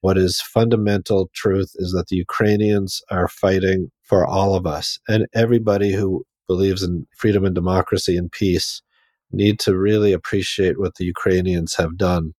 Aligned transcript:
What 0.00 0.16
is 0.16 0.40
fundamental 0.40 1.30
truth 1.34 1.72
is 1.76 1.92
that 1.92 2.06
the 2.08 2.16
Ukrainians 2.16 3.02
are 3.10 3.28
fighting 3.28 3.90
for 4.02 4.26
all 4.26 4.54
of 4.54 4.66
us. 4.66 4.98
And 5.08 5.26
everybody 5.34 5.92
who 5.92 6.24
believes 6.46 6.82
in 6.82 7.06
freedom 7.16 7.44
and 7.44 7.54
democracy 7.54 8.16
and 8.16 8.30
peace 8.30 8.82
need 9.32 9.58
to 9.60 9.76
really 9.76 10.12
appreciate 10.12 10.78
what 10.78 10.94
the 10.94 11.04
Ukrainians 11.04 11.74
have 11.74 11.96
done. 11.96 12.32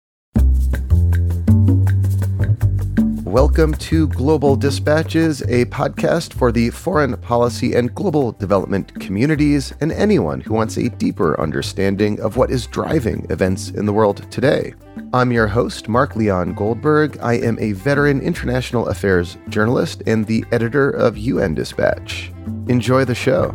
Welcome 3.29 3.75
to 3.75 4.09
Global 4.09 4.57
Dispatches, 4.57 5.43
a 5.43 5.67
podcast 5.67 6.33
for 6.33 6.51
the 6.51 6.71
foreign 6.71 7.15
policy 7.19 7.75
and 7.75 7.95
global 7.95 8.33
development 8.33 8.99
communities 9.01 9.75
and 9.83 9.93
anyone 9.93 10.41
who 10.41 10.55
wants 10.55 10.79
a 10.79 10.89
deeper 10.89 11.39
understanding 11.39 12.19
of 12.23 12.39
what 12.39 12.51
is 12.51 12.67
driving 12.67 13.27
events 13.29 13.69
in 13.69 13.85
the 13.85 13.93
world 13.93 14.27
today. 14.33 14.73
I'm 15.13 15.31
your 15.31 15.47
host, 15.47 15.91
Mark 15.91 16.17
Leon 16.17 16.55
Goldberg. 16.55 17.19
I 17.21 17.35
am 17.35 17.59
a 17.59 17.73
veteran 17.73 18.23
international 18.23 18.89
affairs 18.89 19.37
journalist 19.51 20.03
and 20.07 20.25
the 20.25 20.43
editor 20.51 20.89
of 20.89 21.19
UN 21.19 21.55
Dispatch. 21.55 22.33
Enjoy 22.69 23.05
the 23.05 23.15
show. 23.15 23.55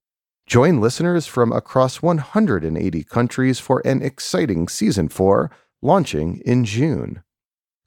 Join 0.51 0.81
listeners 0.81 1.27
from 1.27 1.53
across 1.53 2.01
180 2.01 3.05
countries 3.05 3.57
for 3.61 3.81
an 3.85 4.01
exciting 4.01 4.67
season 4.67 5.07
4 5.07 5.49
launching 5.81 6.41
in 6.45 6.65
June. 6.65 7.23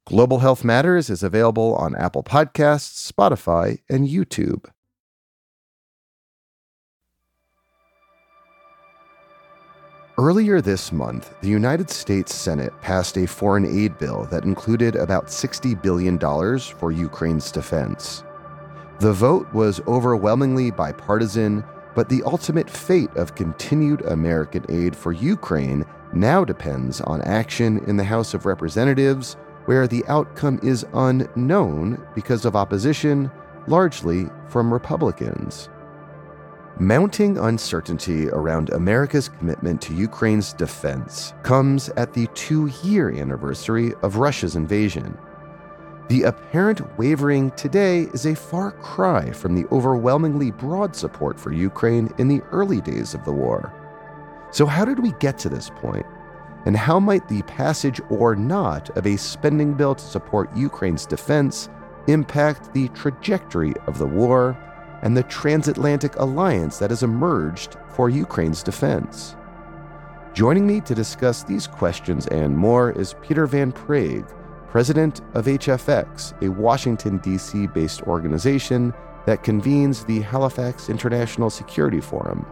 Global 0.07 0.39
Health 0.39 0.65
Matters 0.65 1.11
is 1.11 1.23
available 1.23 1.75
on 1.75 1.95
Apple 1.95 2.23
Podcasts, 2.23 3.13
Spotify, 3.13 3.81
and 3.91 4.09
YouTube. 4.09 4.65
Earlier 10.17 10.63
this 10.63 10.91
month, 10.91 11.35
the 11.43 11.51
United 11.51 11.91
States 11.91 12.35
Senate 12.35 12.73
passed 12.81 13.19
a 13.19 13.27
foreign 13.27 13.67
aid 13.67 13.99
bill 13.99 14.25
that 14.31 14.45
included 14.45 14.97
about 14.97 15.27
$60 15.27 15.83
billion 15.83 16.19
for 16.59 16.93
Ukraine's 16.93 17.53
defense. 17.53 18.25
The 19.01 19.13
vote 19.13 19.53
was 19.53 19.83
overwhelmingly 19.87 20.71
bipartisan 20.71 21.63
but 21.95 22.09
the 22.09 22.23
ultimate 22.25 22.69
fate 22.69 23.15
of 23.17 23.35
continued 23.35 24.03
American 24.03 24.65
aid 24.69 24.97
for 24.97 25.13
Ukraine 25.13 25.85
now 26.13 26.45
depends 26.45 27.01
on 27.01 27.23
action 27.23 27.79
in 27.87 27.97
the 27.97 28.05
House 28.05 28.35
of 28.35 28.47
Representatives, 28.47 29.37
where 29.67 29.87
the 29.87 30.05
outcome 30.07 30.61
is 30.63 30.87
unknown 30.95 32.07
because 32.15 32.45
of 32.45 32.57
opposition, 32.57 33.31
largely 33.67 34.27
from 34.49 34.73
Republicans. 34.73 35.69
Mounting 36.81 37.39
uncertainty 37.39 38.29
around 38.31 38.71
America's 38.71 39.29
commitment 39.29 39.81
to 39.83 39.95
Ukraine's 39.95 40.53
defense 40.53 41.33
comes 41.45 41.89
at 41.91 42.13
the 42.13 42.27
two 42.35 42.67
year 42.83 43.13
anniversary 43.13 43.95
of 44.03 44.17
Russia's 44.17 44.57
invasion. 44.57 45.17
The 46.09 46.25
apparent 46.25 46.99
wavering 46.99 47.51
today 47.53 48.01
is 48.13 48.27
a 48.27 48.35
far 48.35 48.73
cry 48.73 49.31
from 49.31 49.55
the 49.55 49.67
overwhelmingly 49.73 50.51
broad 50.51 50.95
support 50.95 51.41
for 51.41 51.51
Ukraine 51.51 52.13
in 52.19 52.29
the 52.29 52.43
early 52.53 52.83
days 52.83 53.15
of 53.15 53.25
the 53.25 53.33
war. 53.33 53.73
So, 54.51 54.67
how 54.67 54.85
did 54.85 54.99
we 54.99 55.13
get 55.13 55.39
to 55.39 55.49
this 55.49 55.71
point? 55.71 56.05
And 56.67 56.77
how 56.77 57.01
might 57.01 57.27
the 57.27 57.41
passage 57.43 58.03
or 58.11 58.37
not 58.37 58.95
of 58.99 59.07
a 59.07 59.17
spending 59.17 59.73
bill 59.73 59.95
to 59.95 60.05
support 60.05 60.55
Ukraine's 60.55 61.07
defense 61.07 61.71
impact 62.07 62.75
the 62.75 62.89
trajectory 62.89 63.73
of 63.87 63.97
the 63.97 64.07
war 64.07 64.59
and 65.01 65.17
the 65.17 65.23
transatlantic 65.23 66.17
alliance 66.17 66.79
that 66.79 66.91
has 66.91 67.03
emerged 67.03 67.77
for 67.89 68.11
Ukraine's 68.11 68.63
defense? 68.63 69.37
Joining 70.35 70.67
me 70.67 70.83
to 70.83 70.95
discuss 70.95 71.45
these 71.45 71.67
questions 71.67 72.27
and 72.27 72.55
more 72.55 72.93
is 72.93 73.15
Peter 73.23 73.47
Van 73.47 73.73
Praagh 73.73 74.31
president 74.75 75.21
of 75.35 75.45
HFX, 75.45 76.35
a 76.43 76.51
Washington, 76.51 77.19
D.C. 77.19 77.69
based 77.69 78.03
organization 78.03 78.93
that 79.25 79.45
convenes 79.45 80.05
the 80.05 80.21
Halifax 80.23 80.89
International 80.89 81.49
Security 81.49 82.01
Forum. 82.01 82.45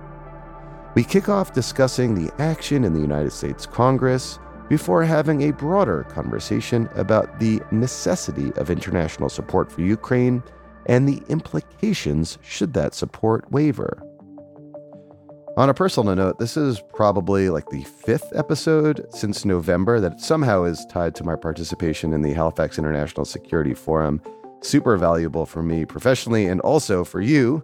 We 0.94 1.02
kick 1.02 1.28
off 1.28 1.52
discussing 1.52 2.14
the 2.14 2.32
action 2.40 2.84
in 2.84 2.94
the 2.94 3.00
United 3.00 3.32
States 3.32 3.66
Congress 3.66 4.38
before 4.68 5.02
having 5.02 5.42
a 5.42 5.52
broader 5.52 6.04
conversation 6.04 6.88
about 6.94 7.40
the 7.40 7.60
necessity 7.72 8.52
of 8.52 8.70
international 8.70 9.28
support 9.28 9.72
for 9.72 9.80
Ukraine 9.80 10.44
and 10.86 11.08
the 11.08 11.24
implications 11.28 12.38
should 12.40 12.72
that 12.74 12.94
support 12.94 13.50
waver. 13.50 14.00
On 15.58 15.68
a 15.68 15.74
personal 15.74 16.14
note, 16.14 16.38
this 16.38 16.56
is 16.56 16.80
probably 16.94 17.50
like 17.50 17.68
the 17.68 17.84
fifth 17.84 18.32
episode 18.34 19.06
since 19.10 19.44
November 19.44 20.00
that 20.00 20.18
somehow 20.18 20.64
is 20.64 20.86
tied 20.86 21.14
to 21.16 21.24
my 21.24 21.36
participation 21.36 22.14
in 22.14 22.22
the 22.22 22.32
Halifax 22.32 22.78
International 22.78 23.26
Security 23.26 23.74
Forum. 23.74 24.22
Super 24.62 24.96
valuable 24.96 25.44
for 25.44 25.62
me 25.62 25.84
professionally 25.84 26.46
and 26.46 26.62
also 26.62 27.04
for 27.04 27.20
you 27.20 27.62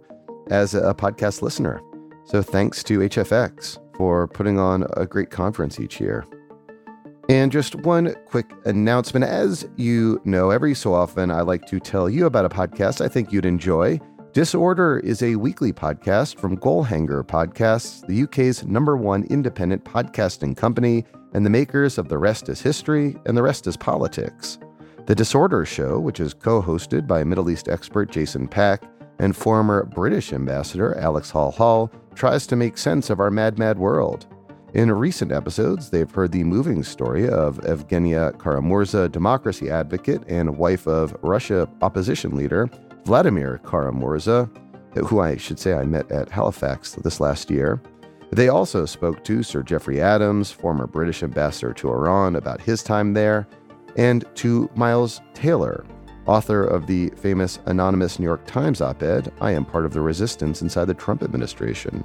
as 0.51 0.75
a 0.75 0.93
podcast 0.93 1.41
listener. 1.41 1.81
So 2.25 2.43
thanks 2.43 2.83
to 2.83 2.99
HFX 2.99 3.79
for 3.97 4.27
putting 4.27 4.59
on 4.59 4.85
a 4.95 5.07
great 5.07 5.31
conference 5.31 5.79
each 5.79 5.99
year. 5.99 6.27
And 7.27 7.51
just 7.51 7.73
one 7.73 8.13
quick 8.27 8.51
announcement. 8.65 9.25
As 9.25 9.67
you 9.77 10.21
know, 10.25 10.51
every 10.51 10.75
so 10.75 10.93
often 10.93 11.31
I 11.31 11.41
like 11.41 11.65
to 11.65 11.79
tell 11.79 12.07
you 12.07 12.27
about 12.27 12.45
a 12.45 12.49
podcast 12.49 13.03
I 13.03 13.07
think 13.07 13.31
you'd 13.31 13.47
enjoy. 13.47 13.99
Disorder 14.31 14.99
is 14.99 15.23
a 15.23 15.37
weekly 15.37 15.73
podcast 15.73 16.37
from 16.37 16.55
Goalhanger 16.55 17.23
Podcasts, 17.23 18.05
the 18.05 18.21
UK's 18.23 18.63
number 18.63 18.95
one 18.95 19.23
independent 19.23 19.83
podcasting 19.83 20.55
company, 20.55 21.03
and 21.33 21.43
the 21.43 21.49
makers 21.49 21.97
of 21.97 22.09
The 22.09 22.19
Rest 22.19 22.47
is 22.47 22.61
History 22.61 23.17
and 23.25 23.35
The 23.35 23.41
Rest 23.41 23.65
is 23.65 23.75
Politics. 23.75 24.59
The 25.07 25.15
Disorder 25.15 25.65
Show, 25.65 25.99
which 25.99 26.19
is 26.19 26.35
co 26.35 26.61
hosted 26.61 27.07
by 27.07 27.23
Middle 27.23 27.49
East 27.49 27.69
expert 27.69 28.11
Jason 28.11 28.47
Pack 28.47 28.83
and 29.17 29.35
former 29.35 29.85
British 29.85 30.31
ambassador 30.31 30.95
Alex 30.99 31.31
Hall 31.31 31.49
Hall, 31.49 31.91
tries 32.13 32.45
to 32.47 32.55
make 32.55 32.77
sense 32.77 33.09
of 33.09 33.19
our 33.19 33.31
mad, 33.31 33.57
mad 33.57 33.79
world. 33.79 34.27
In 34.75 34.91
recent 34.91 35.31
episodes, 35.31 35.89
they've 35.89 36.11
heard 36.11 36.31
the 36.31 36.43
moving 36.43 36.83
story 36.83 37.27
of 37.27 37.57
Evgenia 37.61 38.39
Kara-Murza, 38.39 39.11
democracy 39.11 39.71
advocate 39.71 40.21
and 40.27 40.55
wife 40.55 40.85
of 40.85 41.17
Russia 41.23 41.67
opposition 41.81 42.35
leader 42.35 42.69
Vladimir 43.09 43.59
Kara-Murza, 43.67 44.47
who 45.07 45.19
I 45.19 45.35
should 45.35 45.57
say 45.57 45.73
I 45.73 45.83
met 45.83 46.11
at 46.11 46.29
Halifax 46.29 46.91
this 46.93 47.19
last 47.19 47.49
year. 47.49 47.81
They 48.29 48.49
also 48.49 48.85
spoke 48.85 49.23
to 49.23 49.41
Sir 49.41 49.63
Geoffrey 49.63 49.99
Adams, 49.99 50.51
former 50.51 50.85
British 50.85 51.23
ambassador 51.23 51.73
to 51.73 51.89
Iran, 51.89 52.35
about 52.35 52.61
his 52.61 52.83
time 52.83 53.15
there, 53.15 53.47
and 53.97 54.25
to 54.35 54.69
Miles 54.75 55.21
Taylor, 55.33 55.87
author 56.27 56.63
of 56.63 56.85
the 56.85 57.09
famous 57.17 57.57
anonymous 57.65 58.19
New 58.19 58.25
York 58.25 58.45
Times 58.45 58.79
op 58.79 59.01
ed, 59.01 59.33
I 59.41 59.53
Am 59.53 59.65
Part 59.65 59.85
of 59.85 59.93
the 59.93 60.01
Resistance 60.01 60.61
Inside 60.61 60.85
the 60.85 60.93
Trump 60.93 61.23
Administration. 61.23 62.03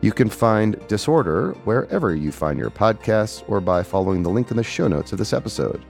You 0.00 0.12
can 0.12 0.30
find 0.30 0.78
Disorder 0.88 1.52
wherever 1.64 2.14
you 2.14 2.32
find 2.32 2.58
your 2.58 2.70
podcasts 2.70 3.44
or 3.48 3.60
by 3.60 3.82
following 3.82 4.22
the 4.22 4.30
link 4.30 4.50
in 4.50 4.56
the 4.56 4.64
show 4.64 4.88
notes 4.88 5.12
of 5.12 5.18
this 5.18 5.34
episode. 5.34 5.84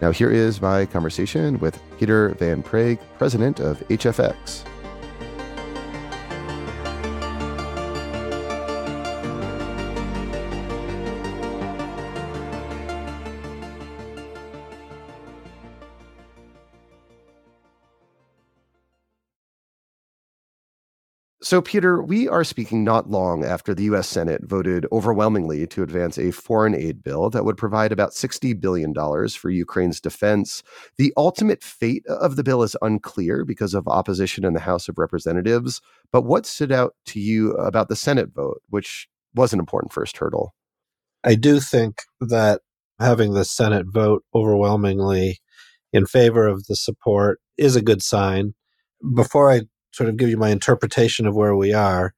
Now, 0.00 0.10
here 0.10 0.30
is 0.30 0.60
my 0.60 0.86
conversation 0.86 1.58
with 1.58 1.80
Peter 1.98 2.30
Van 2.38 2.62
Praagh, 2.62 2.98
president 3.18 3.60
of 3.60 3.78
HFX. 3.88 4.64
So, 21.46 21.62
Peter, 21.62 22.02
we 22.02 22.26
are 22.26 22.42
speaking 22.42 22.82
not 22.82 23.08
long 23.08 23.44
after 23.44 23.72
the 23.72 23.84
U.S. 23.84 24.08
Senate 24.08 24.40
voted 24.42 24.84
overwhelmingly 24.90 25.64
to 25.68 25.84
advance 25.84 26.18
a 26.18 26.32
foreign 26.32 26.74
aid 26.74 27.04
bill 27.04 27.30
that 27.30 27.44
would 27.44 27.56
provide 27.56 27.92
about 27.92 28.10
$60 28.10 28.60
billion 28.60 28.92
for 29.28 29.50
Ukraine's 29.50 30.00
defense. 30.00 30.64
The 30.98 31.12
ultimate 31.16 31.62
fate 31.62 32.04
of 32.08 32.34
the 32.34 32.42
bill 32.42 32.64
is 32.64 32.74
unclear 32.82 33.44
because 33.44 33.74
of 33.74 33.86
opposition 33.86 34.44
in 34.44 34.54
the 34.54 34.58
House 34.58 34.88
of 34.88 34.98
Representatives. 34.98 35.80
But 36.10 36.22
what 36.22 36.46
stood 36.46 36.72
out 36.72 36.96
to 37.06 37.20
you 37.20 37.52
about 37.52 37.88
the 37.88 37.94
Senate 37.94 38.30
vote, 38.34 38.60
which 38.70 39.06
was 39.32 39.52
an 39.52 39.60
important 39.60 39.92
first 39.92 40.16
hurdle? 40.16 40.52
I 41.22 41.36
do 41.36 41.60
think 41.60 41.98
that 42.20 42.62
having 42.98 43.34
the 43.34 43.44
Senate 43.44 43.86
vote 43.88 44.24
overwhelmingly 44.34 45.38
in 45.92 46.06
favor 46.06 46.48
of 46.48 46.66
the 46.66 46.74
support 46.74 47.38
is 47.56 47.76
a 47.76 47.82
good 47.82 48.02
sign. 48.02 48.54
Before 49.14 49.48
I 49.48 49.60
sort 49.96 50.10
of 50.10 50.16
give 50.16 50.28
you 50.28 50.36
my 50.36 50.50
interpretation 50.50 51.26
of 51.26 51.34
where 51.34 51.56
we 51.56 51.72
are, 51.72 52.12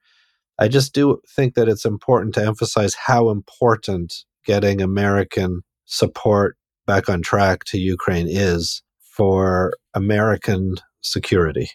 I 0.58 0.66
just 0.66 0.92
do 0.92 1.20
think 1.28 1.54
that 1.54 1.68
it's 1.68 1.84
important 1.84 2.34
to 2.34 2.44
emphasize 2.44 2.94
how 2.94 3.30
important 3.30 4.24
getting 4.44 4.80
American 4.80 5.62
support 5.84 6.56
back 6.86 7.08
on 7.08 7.22
track 7.22 7.62
to 7.64 7.78
Ukraine 7.78 8.26
is 8.28 8.82
for 9.00 9.74
American 9.94 10.74
security. 11.02 11.70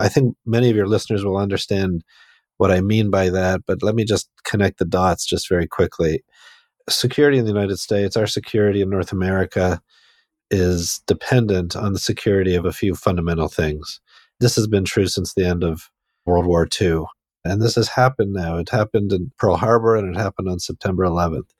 I 0.00 0.08
think 0.08 0.36
many 0.46 0.70
of 0.70 0.76
your 0.76 0.86
listeners 0.86 1.24
will 1.24 1.36
understand 1.36 2.02
what 2.56 2.70
I 2.70 2.80
mean 2.80 3.10
by 3.10 3.28
that, 3.28 3.60
but 3.66 3.82
let 3.82 3.94
me 3.94 4.04
just 4.04 4.30
connect 4.44 4.78
the 4.78 4.84
dots 4.86 5.26
just 5.26 5.48
very 5.48 5.66
quickly. 5.66 6.24
Security 6.88 7.38
in 7.38 7.44
the 7.44 7.52
United 7.52 7.78
States, 7.78 8.16
our 8.16 8.26
security 8.26 8.80
in 8.80 8.88
North 8.88 9.12
America, 9.12 9.82
is 10.50 11.02
dependent 11.06 11.76
on 11.76 11.92
the 11.92 11.98
security 11.98 12.54
of 12.54 12.64
a 12.64 12.72
few 12.72 12.94
fundamental 12.94 13.48
things. 13.48 14.00
This 14.42 14.56
has 14.56 14.66
been 14.66 14.84
true 14.84 15.06
since 15.06 15.34
the 15.34 15.46
end 15.46 15.62
of 15.62 15.88
World 16.26 16.46
War 16.46 16.66
II. 16.80 17.04
And 17.44 17.62
this 17.62 17.76
has 17.76 17.86
happened 17.86 18.32
now. 18.32 18.56
It 18.56 18.70
happened 18.70 19.12
in 19.12 19.30
Pearl 19.38 19.56
Harbor 19.56 19.94
and 19.94 20.12
it 20.12 20.18
happened 20.18 20.48
on 20.48 20.58
September 20.58 21.04
11th. 21.04 21.50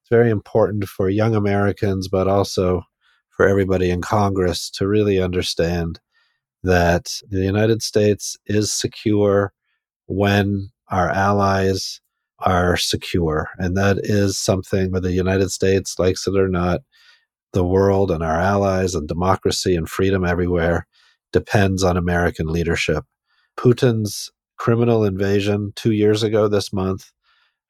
It's 0.00 0.10
very 0.10 0.30
important 0.30 0.86
for 0.86 1.08
young 1.08 1.36
Americans, 1.36 2.08
but 2.08 2.26
also 2.26 2.82
for 3.30 3.46
everybody 3.46 3.88
in 3.88 4.02
Congress 4.02 4.68
to 4.70 4.88
really 4.88 5.22
understand 5.22 6.00
that 6.64 7.20
the 7.30 7.44
United 7.44 7.82
States 7.82 8.36
is 8.46 8.72
secure 8.72 9.52
when 10.06 10.70
our 10.90 11.10
allies 11.10 12.00
are 12.40 12.76
secure. 12.76 13.50
And 13.58 13.76
that 13.76 13.98
is 14.02 14.36
something, 14.38 14.90
whether 14.90 15.06
the 15.06 15.14
United 15.14 15.52
States 15.52 16.00
likes 16.00 16.26
it 16.26 16.36
or 16.36 16.48
not, 16.48 16.80
the 17.52 17.64
world 17.64 18.10
and 18.10 18.24
our 18.24 18.40
allies 18.40 18.96
and 18.96 19.06
democracy 19.06 19.76
and 19.76 19.88
freedom 19.88 20.24
everywhere 20.24 20.88
depends 21.34 21.82
on 21.82 21.96
American 21.96 22.46
leadership. 22.46 23.04
Putin's 23.58 24.30
criminal 24.56 25.04
invasion 25.04 25.72
two 25.74 25.90
years 25.90 26.22
ago 26.22 26.46
this 26.46 26.72
month 26.72 27.10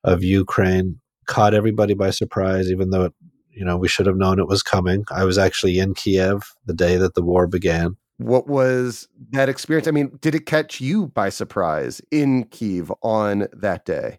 of 0.05 0.23
Ukraine 0.23 1.01
caught 1.27 1.55
everybody 1.55 1.95
by 1.95 2.11
surprise, 2.11 2.71
even 2.71 2.91
though 2.91 3.05
it, 3.05 3.15
you 3.51 3.65
know 3.65 3.79
we 3.79 3.89
should 3.89 4.05
have 4.05 4.19
known 4.19 4.39
it 4.39 4.47
was 4.47 4.63
coming. 4.63 5.05
I 5.11 5.25
was 5.25 5.39
actually 5.39 5.79
in 5.79 5.95
Kiev 5.95 6.43
the 6.67 6.75
day 6.75 6.99
that 6.99 7.15
the 7.15 7.23
war 7.23 7.47
began. 7.47 7.97
What 8.19 8.47
was 8.47 9.09
that 9.31 9.49
experience? 9.49 9.89
I 9.89 9.93
mean, 9.93 10.19
did 10.21 10.35
it 10.35 10.45
catch 10.45 10.79
you 10.79 11.09
by 11.09 11.31
surprise 11.31 12.03
in 12.11 12.45
Kiev 12.45 12.93
on 13.03 13.49
that 13.55 13.87
day? 13.87 14.19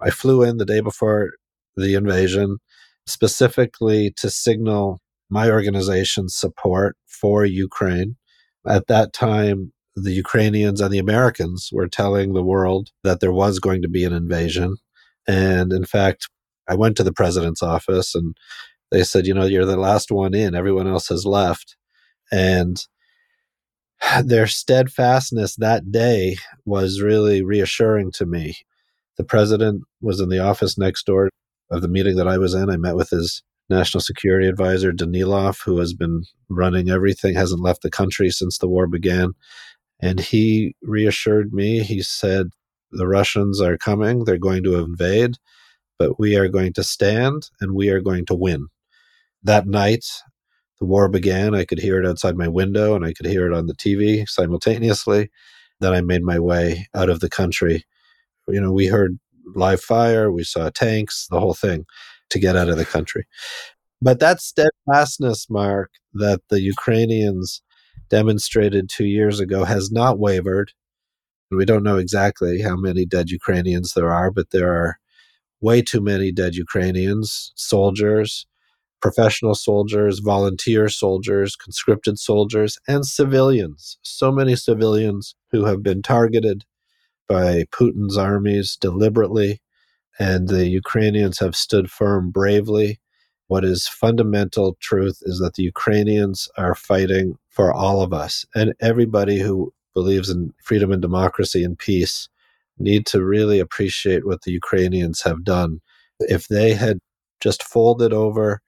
I 0.00 0.10
flew 0.10 0.42
in 0.42 0.56
the 0.56 0.66
day 0.66 0.80
before 0.80 1.30
the 1.76 1.94
invasion, 1.94 2.58
specifically 3.06 4.12
to 4.16 4.28
signal 4.28 5.00
my 5.30 5.48
organization's 5.48 6.34
support 6.34 6.96
for 7.06 7.44
Ukraine. 7.44 8.16
At 8.66 8.86
that 8.86 9.12
time, 9.12 9.72
the 9.94 10.12
Ukrainians 10.12 10.80
and 10.80 10.92
the 10.92 10.98
Americans 10.98 11.70
were 11.72 11.88
telling 11.88 12.32
the 12.32 12.42
world 12.42 12.90
that 13.04 13.20
there 13.20 13.32
was 13.32 13.58
going 13.58 13.82
to 13.82 13.88
be 13.88 14.04
an 14.04 14.12
invasion. 14.12 14.76
And 15.26 15.72
in 15.72 15.84
fact, 15.84 16.28
I 16.68 16.74
went 16.74 16.96
to 16.96 17.02
the 17.02 17.12
president's 17.12 17.62
office 17.62 18.14
and 18.14 18.36
they 18.90 19.02
said, 19.02 19.26
you 19.26 19.34
know, 19.34 19.44
you're 19.44 19.64
the 19.64 19.76
last 19.76 20.10
one 20.10 20.34
in, 20.34 20.54
everyone 20.54 20.86
else 20.86 21.08
has 21.08 21.26
left. 21.26 21.76
And 22.30 22.82
their 24.24 24.46
steadfastness 24.46 25.56
that 25.56 25.90
day 25.90 26.36
was 26.64 27.00
really 27.00 27.42
reassuring 27.42 28.12
to 28.12 28.26
me. 28.26 28.56
The 29.18 29.24
president 29.24 29.82
was 30.00 30.20
in 30.20 30.28
the 30.28 30.38
office 30.38 30.78
next 30.78 31.04
door 31.06 31.28
of 31.70 31.82
the 31.82 31.88
meeting 31.88 32.16
that 32.16 32.28
I 32.28 32.38
was 32.38 32.54
in. 32.54 32.70
I 32.70 32.76
met 32.76 32.96
with 32.96 33.10
his 33.10 33.42
national 33.68 34.00
security 34.00 34.46
advisor 34.46 34.92
Danilov, 34.92 35.58
who 35.64 35.78
has 35.78 35.94
been 35.94 36.24
running 36.48 36.90
everything, 36.90 37.34
hasn't 37.34 37.62
left 37.62 37.82
the 37.82 37.90
country 37.90 38.30
since 38.30 38.58
the 38.58 38.68
war 38.68 38.86
began. 38.86 39.32
And 40.00 40.20
he 40.20 40.74
reassured 40.82 41.52
me. 41.52 41.80
He 41.80 42.02
said, 42.02 42.48
The 42.90 43.06
Russians 43.06 43.60
are 43.60 43.78
coming, 43.78 44.24
they're 44.24 44.38
going 44.38 44.64
to 44.64 44.76
invade, 44.76 45.36
but 45.98 46.18
we 46.18 46.36
are 46.36 46.48
going 46.48 46.72
to 46.74 46.84
stand 46.84 47.50
and 47.60 47.74
we 47.74 47.88
are 47.90 48.00
going 48.00 48.26
to 48.26 48.34
win. 48.34 48.66
That 49.42 49.66
night, 49.66 50.06
the 50.80 50.86
war 50.86 51.08
began. 51.08 51.54
I 51.54 51.64
could 51.64 51.78
hear 51.78 52.00
it 52.00 52.06
outside 52.06 52.36
my 52.36 52.48
window 52.48 52.94
and 52.94 53.04
I 53.04 53.12
could 53.12 53.26
hear 53.26 53.46
it 53.46 53.56
on 53.56 53.66
the 53.66 53.74
TV 53.74 54.28
simultaneously. 54.28 55.30
Then 55.80 55.92
I 55.92 56.00
made 56.00 56.22
my 56.22 56.38
way 56.38 56.88
out 56.94 57.08
of 57.08 57.20
the 57.20 57.30
country. 57.30 57.84
You 58.48 58.60
know, 58.60 58.72
we 58.72 58.86
heard 58.86 59.18
live 59.54 59.80
fire, 59.80 60.30
we 60.30 60.44
saw 60.44 60.70
tanks, 60.70 61.26
the 61.30 61.40
whole 61.40 61.54
thing 61.54 61.84
to 62.32 62.38
get 62.38 62.56
out 62.56 62.68
of 62.68 62.76
the 62.76 62.84
country. 62.84 63.26
But 64.02 64.18
that 64.20 64.40
steadfastness, 64.40 65.48
Mark, 65.48 65.92
that 66.12 66.40
the 66.50 66.60
Ukrainians 66.60 67.62
demonstrated 68.10 68.88
two 68.88 69.06
years 69.06 69.40
ago 69.40 69.64
has 69.64 69.90
not 69.90 70.18
wavered. 70.18 70.72
We 71.50 71.64
don't 71.64 71.84
know 71.84 71.96
exactly 71.96 72.60
how 72.62 72.76
many 72.76 73.06
dead 73.06 73.30
Ukrainians 73.30 73.92
there 73.94 74.12
are, 74.12 74.30
but 74.30 74.50
there 74.50 74.72
are 74.74 74.98
way 75.60 75.82
too 75.82 76.00
many 76.00 76.32
dead 76.32 76.54
Ukrainians, 76.56 77.52
soldiers, 77.54 78.46
professional 79.00 79.54
soldiers, 79.54 80.18
volunteer 80.18 80.88
soldiers, 80.88 81.56
conscripted 81.56 82.18
soldiers, 82.18 82.78
and 82.86 83.06
civilians. 83.06 83.98
So 84.02 84.30
many 84.30 84.56
civilians 84.56 85.34
who 85.52 85.64
have 85.64 85.82
been 85.82 86.02
targeted 86.02 86.64
by 87.28 87.64
Putin's 87.72 88.18
armies 88.18 88.76
deliberately 88.78 89.61
and 90.18 90.48
the 90.48 90.68
Ukrainians 90.68 91.38
have 91.38 91.56
stood 91.56 91.90
firm 91.90 92.30
bravely. 92.30 93.00
What 93.48 93.64
is 93.64 93.88
fundamental 93.88 94.76
truth 94.80 95.18
is 95.22 95.38
that 95.40 95.54
the 95.54 95.62
Ukrainians 95.62 96.48
are 96.56 96.74
fighting 96.74 97.36
for 97.48 97.72
all 97.72 98.00
of 98.02 98.12
us, 98.12 98.46
and 98.54 98.74
everybody 98.80 99.38
who 99.40 99.72
believes 99.94 100.30
in 100.30 100.52
freedom 100.62 100.90
and 100.90 101.02
democracy 101.02 101.62
and 101.62 101.78
peace 101.78 102.28
need 102.78 103.04
to 103.06 103.22
really 103.22 103.58
appreciate 103.60 104.26
what 104.26 104.42
the 104.42 104.52
Ukrainians 104.52 105.22
have 105.22 105.44
done. 105.44 105.80
If 106.20 106.48
they 106.48 106.72
had 106.72 106.98
just 107.40 107.62
folded 107.62 108.12
over, 108.12 108.60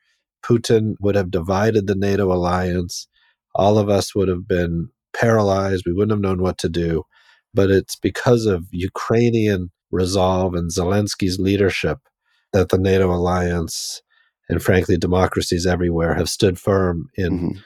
Putin 0.44 0.94
would 1.00 1.14
have 1.14 1.30
divided 1.30 1.86
the 1.86 1.94
NATO 1.94 2.30
alliance. 2.30 3.08
All 3.54 3.78
of 3.78 3.88
us 3.88 4.14
would 4.14 4.28
have 4.28 4.46
been 4.46 4.90
paralyzed. 5.16 5.84
We 5.86 5.94
wouldn't 5.94 6.12
have 6.12 6.20
known 6.20 6.42
what 6.42 6.58
to 6.58 6.68
do. 6.68 7.04
But 7.54 7.70
it's 7.70 7.96
because 7.96 8.46
of 8.46 8.66
Ukrainian 8.70 9.70
resolve 9.94 10.54
and 10.54 10.70
Zelensky's 10.70 11.38
leadership 11.38 11.98
that 12.52 12.68
the 12.68 12.78
NATO 12.78 13.10
alliance 13.10 14.02
and 14.48 14.62
frankly 14.62 14.96
democracies 14.96 15.66
everywhere 15.66 16.14
have 16.14 16.28
stood 16.28 16.58
firm 16.58 17.08
in 17.14 17.30
mm-hmm. 17.30 17.58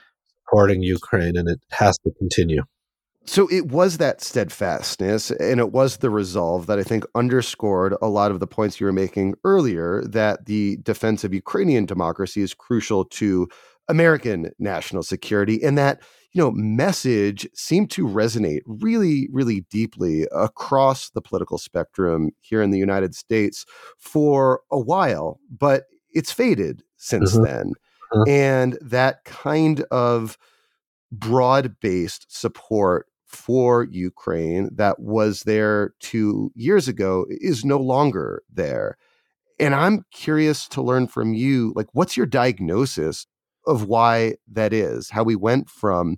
supporting 0.45 0.83
Ukraine 0.83 1.37
and 1.37 1.49
it 1.49 1.61
has 1.71 1.99
to 1.99 2.13
continue. 2.19 2.63
So 3.27 3.47
it 3.51 3.67
was 3.67 3.99
that 3.99 4.23
steadfastness 4.23 5.31
and 5.33 5.61
it 5.61 5.71
was 5.71 5.99
the 5.99 6.09
resolve 6.09 6.67
that 6.67 6.79
I 6.79 6.83
think 6.83 7.05
underscored 7.15 7.95
a 8.01 8.09
lot 8.09 8.31
of 8.31 8.41
the 8.41 8.47
points 8.47 8.81
you 8.81 8.87
were 8.87 8.93
making 8.93 9.35
earlier 9.45 10.03
that 10.07 10.47
the 10.47 10.79
defense 10.79 11.25
of 11.25 11.35
Ukrainian 11.35 11.85
democracy 11.85 12.41
is 12.41 12.55
crucial 12.55 13.05
to 13.05 13.49
American 13.89 14.51
national 14.59 15.03
security 15.03 15.63
and 15.63 15.77
that 15.77 16.01
you 16.33 16.43
know, 16.43 16.51
message 16.51 17.49
seemed 17.55 17.91
to 17.91 18.07
resonate 18.07 18.61
really, 18.67 19.29
really 19.33 19.63
deeply 19.71 20.27
across 20.33 21.11
the 21.11 21.23
political 21.23 21.59
spectrum 21.59 22.31
here 22.41 22.63
in 22.63 22.71
the 22.71 22.79
United 22.79 23.15
States 23.15 23.65
for 23.99 24.61
a 24.71 24.79
while, 24.79 25.41
but 25.51 25.85
it's 26.13 26.33
faded 26.33 26.83
since 26.97 27.33
mm-hmm. 27.33 27.45
then. 27.45 27.73
Mm-hmm. 28.13 28.31
And 28.31 28.79
that 28.83 29.25
kind 29.25 29.85
of 29.91 30.39
broad 31.11 31.77
based 31.81 32.27
support 32.29 33.07
for 33.25 33.85
Ukraine 33.85 34.71
that 34.75 35.01
was 35.01 35.43
there 35.43 35.95
two 36.01 36.51
years 36.55 36.89
ago 36.89 37.27
is 37.29 37.65
no 37.65 37.79
longer 37.79 38.43
there. 38.53 38.97
And 39.61 39.75
I'm 39.75 40.05
curious 40.13 40.69
to 40.69 40.83
learn 40.83 41.09
from 41.09 41.35
you, 41.35 41.73
like, 41.75 41.89
what's 41.93 42.17
your 42.17 42.27
diagnosis 42.27 43.27
of 43.69 43.85
why 43.85 44.35
that 44.51 44.73
is, 44.73 45.11
how 45.11 45.23
we 45.23 45.37
went 45.37 45.69
from 45.71 46.17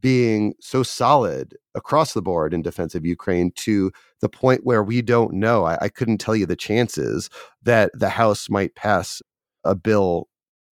being 0.00 0.54
so 0.60 0.82
solid 0.82 1.56
across 1.74 2.12
the 2.12 2.22
board 2.22 2.52
in 2.52 2.62
defense 2.62 2.94
of 2.94 3.06
Ukraine 3.06 3.52
to 3.56 3.92
the 4.20 4.28
point 4.28 4.62
where 4.64 4.82
we 4.82 5.00
don't 5.00 5.32
know. 5.34 5.64
I, 5.64 5.78
I, 5.80 5.88
couldn't 5.88 6.18
tell 6.18 6.34
you 6.34 6.44
the 6.44 6.56
chances 6.56 7.30
that 7.62 7.90
the 7.94 8.08
House 8.08 8.50
might 8.50 8.74
pass 8.74 9.22
a 9.64 9.76
bill 9.76 10.28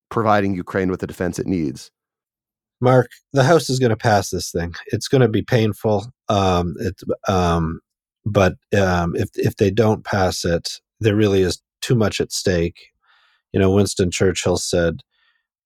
providing 0.09 0.53
Ukraine 0.53 0.91
with 0.91 0.99
the 0.99 1.07
defense 1.07 1.39
it 1.39 1.47
needs. 1.47 1.91
Mark, 2.81 3.09
the 3.31 3.43
House 3.43 3.69
is 3.69 3.79
going 3.79 3.91
to 3.91 3.95
pass 3.95 4.31
this 4.31 4.51
thing. 4.51 4.73
It's 4.87 5.07
going 5.07 5.21
to 5.21 5.29
be 5.29 5.43
painful. 5.43 6.11
Um, 6.27 6.75
it, 6.79 7.01
um, 7.27 7.79
But 8.25 8.55
um, 8.77 9.15
if 9.15 9.29
if 9.35 9.55
they 9.55 9.71
don't 9.71 10.03
pass 10.03 10.43
it, 10.45 10.79
there 10.99 11.15
really 11.15 11.41
is 11.41 11.61
too 11.81 11.95
much 11.95 12.19
at 12.19 12.31
stake. 12.31 12.89
You 13.53 13.59
know, 13.59 13.71
Winston 13.71 14.11
Churchill 14.11 14.57
said, 14.57 15.01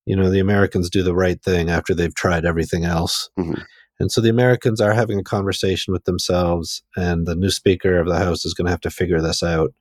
you 0.06 0.16
know, 0.16 0.30
the 0.30 0.40
Americans 0.40 0.88
do 0.88 1.02
the 1.02 1.14
right 1.14 1.42
thing 1.42 1.68
after 1.68 1.94
they've 1.94 2.14
tried 2.14 2.44
everything 2.44 2.84
else. 2.84 3.28
Mm-hmm. 3.38 3.60
And 3.98 4.12
so 4.12 4.20
the 4.20 4.28
Americans 4.28 4.80
are 4.80 4.92
having 4.92 5.18
a 5.18 5.24
conversation 5.24 5.92
with 5.92 6.04
themselves, 6.04 6.82
and 6.96 7.26
the 7.26 7.34
new 7.34 7.50
Speaker 7.50 7.98
of 7.98 8.06
the 8.06 8.18
House 8.18 8.44
is 8.44 8.54
going 8.54 8.66
to 8.66 8.70
have 8.70 8.80
to 8.82 8.90
figure 8.90 9.20
this 9.20 9.42
out. 9.42 9.72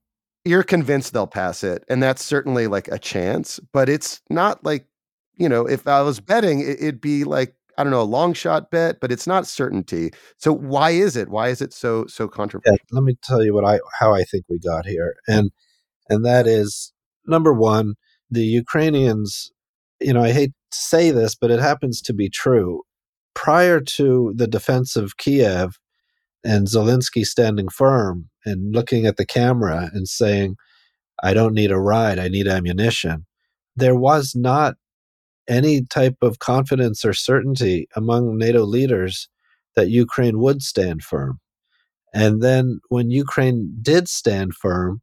You're 0.46 0.64
convinced 0.64 1.14
they'll 1.14 1.28
pass 1.28 1.64
it, 1.64 1.84
and 1.90 2.02
that's 2.02 2.24
certainly 2.24 2.68
like 2.68 2.88
a 2.88 3.00
chance, 3.00 3.60
but 3.74 3.90
it's 3.90 4.22
not 4.30 4.64
like, 4.64 4.86
you 5.36 5.50
know, 5.50 5.66
if 5.66 5.88
I 5.88 6.02
was 6.02 6.20
betting, 6.20 6.62
it'd 6.62 7.02
be 7.02 7.24
like 7.24 7.56
I 7.78 7.84
don't 7.84 7.92
know, 7.92 8.02
a 8.02 8.04
long 8.04 8.34
shot 8.34 8.72
bet, 8.72 9.00
but 9.02 9.12
it's 9.12 9.28
not 9.28 9.48
certainty. 9.48 10.12
So 10.38 10.54
why 10.54 10.92
is 10.92 11.16
it? 11.16 11.30
Why 11.30 11.50
is 11.50 11.62
it 11.62 11.74
so 11.74 12.06
so 12.08 12.28
controversial? 12.28 12.74
Yeah, 12.74 12.78
let 12.92 13.04
me 13.04 13.18
tell 13.22 13.44
you 13.44 13.54
what 13.54 13.66
I 13.66 13.80
how 14.00 14.14
I 14.14 14.24
think 14.24 14.46
we 14.50 14.60
got 14.60 14.86
here. 14.86 15.16
And 15.28 15.52
and 16.10 16.24
that 16.26 16.48
is 16.48 16.94
number 17.26 17.54
1, 17.54 17.96
the 18.30 18.44
Ukrainians, 18.44 19.52
you 20.00 20.14
know, 20.14 20.24
I 20.24 20.32
hate 20.32 20.52
to 20.72 20.78
say 20.78 21.12
this, 21.12 21.36
but 21.36 21.52
it 21.52 21.60
happens 21.60 22.02
to 22.04 22.14
be 22.14 22.30
true. 22.30 22.82
Prior 23.34 23.80
to 23.82 24.34
the 24.36 24.48
defense 24.48 24.96
of 24.96 25.18
Kiev 25.18 25.78
and 26.44 26.68
Zelensky 26.68 27.26
standing 27.26 27.70
firm 27.70 28.30
and 28.46 28.74
looking 28.74 29.06
at 29.06 29.18
the 29.18 29.26
camera 29.26 29.90
and 29.94 30.08
saying, 30.08 30.56
I 31.24 31.34
don't 31.34 31.54
need 31.54 31.72
a 31.72 31.80
ride, 31.80 32.20
I 32.20 32.28
need 32.28 32.48
ammunition. 32.48 33.26
There 33.76 33.96
was 33.96 34.34
not 34.36 34.76
any 35.48 35.86
type 35.86 36.18
of 36.22 36.40
confidence 36.40 37.06
or 37.06 37.14
certainty 37.14 37.88
among 37.96 38.38
NATO 38.38 38.64
leaders 38.64 39.30
that 39.76 39.90
Ukraine 39.90 40.40
would 40.40 40.62
stand 40.62 41.04
firm. 41.04 41.40
And 42.14 42.42
then 42.42 42.80
when 42.90 43.12
Ukraine 43.12 43.76
did 43.82 44.08
stand 44.08 44.56
firm, 44.56 45.02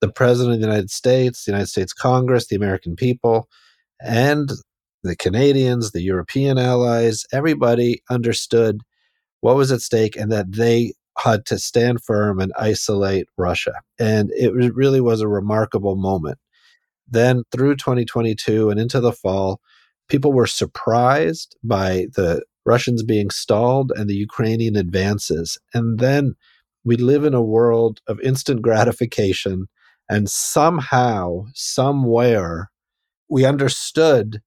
the 0.00 0.12
President 0.12 0.54
of 0.54 0.60
the 0.60 0.66
United 0.66 0.90
States, 0.90 1.44
the 1.44 1.52
United 1.52 1.68
States 1.68 1.92
Congress, 1.92 2.46
the 2.46 2.56
American 2.56 2.94
people, 2.94 3.48
and 4.00 4.50
the 5.02 5.16
Canadians, 5.16 5.92
the 5.92 6.02
European 6.02 6.58
allies, 6.58 7.24
everybody 7.32 8.02
understood 8.10 8.80
what 9.40 9.56
was 9.56 9.70
at 9.70 9.80
stake 9.80 10.16
and 10.16 10.32
that 10.32 10.52
they 10.52 10.94
had 11.18 11.46
to 11.46 11.58
stand 11.58 12.02
firm 12.02 12.40
and 12.40 12.52
isolate 12.58 13.26
Russia. 13.38 13.72
And 13.98 14.30
it 14.34 14.52
really 14.74 15.00
was 15.00 15.20
a 15.20 15.28
remarkable 15.28 15.96
moment. 15.96 16.38
Then 17.08 17.44
through 17.52 17.76
2022 17.76 18.70
and 18.70 18.80
into 18.80 19.00
the 19.00 19.12
fall, 19.12 19.60
people 20.08 20.32
were 20.32 20.46
surprised 20.46 21.56
by 21.62 22.06
the 22.14 22.42
Russians 22.64 23.02
being 23.02 23.30
stalled 23.30 23.92
and 23.94 24.10
the 24.10 24.16
Ukrainian 24.16 24.76
advances. 24.76 25.56
And 25.72 26.00
then 26.00 26.34
we 26.84 26.96
live 26.96 27.24
in 27.24 27.34
a 27.34 27.42
world 27.42 28.00
of 28.08 28.20
instant 28.20 28.62
gratification. 28.62 29.66
And 30.08 30.28
somehow, 30.28 31.46
somewhere, 31.54 32.70
we 33.28 33.44
understood 33.44 34.42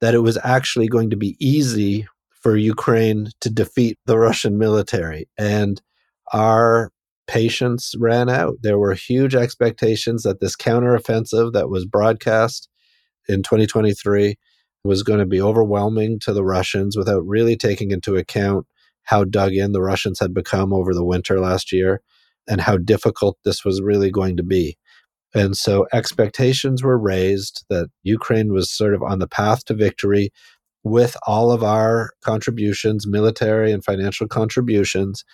that 0.00 0.14
it 0.14 0.20
was 0.20 0.38
actually 0.42 0.88
going 0.88 1.10
to 1.10 1.16
be 1.16 1.36
easy 1.38 2.06
for 2.30 2.56
Ukraine 2.56 3.30
to 3.40 3.50
defeat 3.50 3.98
the 4.06 4.18
Russian 4.18 4.58
military. 4.58 5.28
And 5.36 5.80
our 6.32 6.92
patience 7.26 7.94
ran 7.98 8.28
out. 8.28 8.56
There 8.62 8.78
were 8.78 8.94
huge 8.94 9.34
expectations 9.34 10.22
that 10.22 10.40
this 10.40 10.56
counteroffensive 10.56 11.52
that 11.52 11.68
was 11.68 11.84
broadcast 11.84 12.68
in 13.28 13.42
2023 13.42 14.36
was 14.84 15.02
going 15.02 15.18
to 15.18 15.26
be 15.26 15.40
overwhelming 15.40 16.18
to 16.20 16.32
the 16.32 16.44
Russians 16.44 16.96
without 16.96 17.26
really 17.26 17.56
taking 17.56 17.90
into 17.90 18.16
account 18.16 18.66
how 19.02 19.24
dug 19.24 19.52
in 19.52 19.72
the 19.72 19.82
Russians 19.82 20.20
had 20.20 20.32
become 20.32 20.72
over 20.72 20.94
the 20.94 21.04
winter 21.04 21.40
last 21.40 21.72
year 21.72 22.00
and 22.48 22.60
how 22.60 22.76
difficult 22.76 23.36
this 23.44 23.64
was 23.64 23.82
really 23.82 24.10
going 24.10 24.36
to 24.36 24.42
be. 24.42 24.78
And 25.34 25.56
so 25.56 25.86
expectations 25.92 26.82
were 26.82 26.98
raised 26.98 27.64
that 27.68 27.88
Ukraine 28.02 28.52
was 28.52 28.70
sort 28.70 28.94
of 28.94 29.02
on 29.02 29.18
the 29.18 29.28
path 29.28 29.64
to 29.66 29.74
victory 29.74 30.30
with 30.84 31.16
all 31.26 31.52
of 31.52 31.62
our 31.62 32.10
contributions, 32.22 33.06
military 33.06 33.72
and 33.72 33.84
financial 33.84 34.26
contributions. 34.26 35.24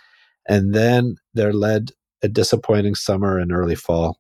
And 0.48 0.74
then 0.74 1.16
there 1.32 1.52
led 1.52 1.92
a 2.22 2.28
disappointing 2.28 2.94
summer 2.94 3.38
and 3.38 3.52
early 3.52 3.76
fall. 3.76 4.18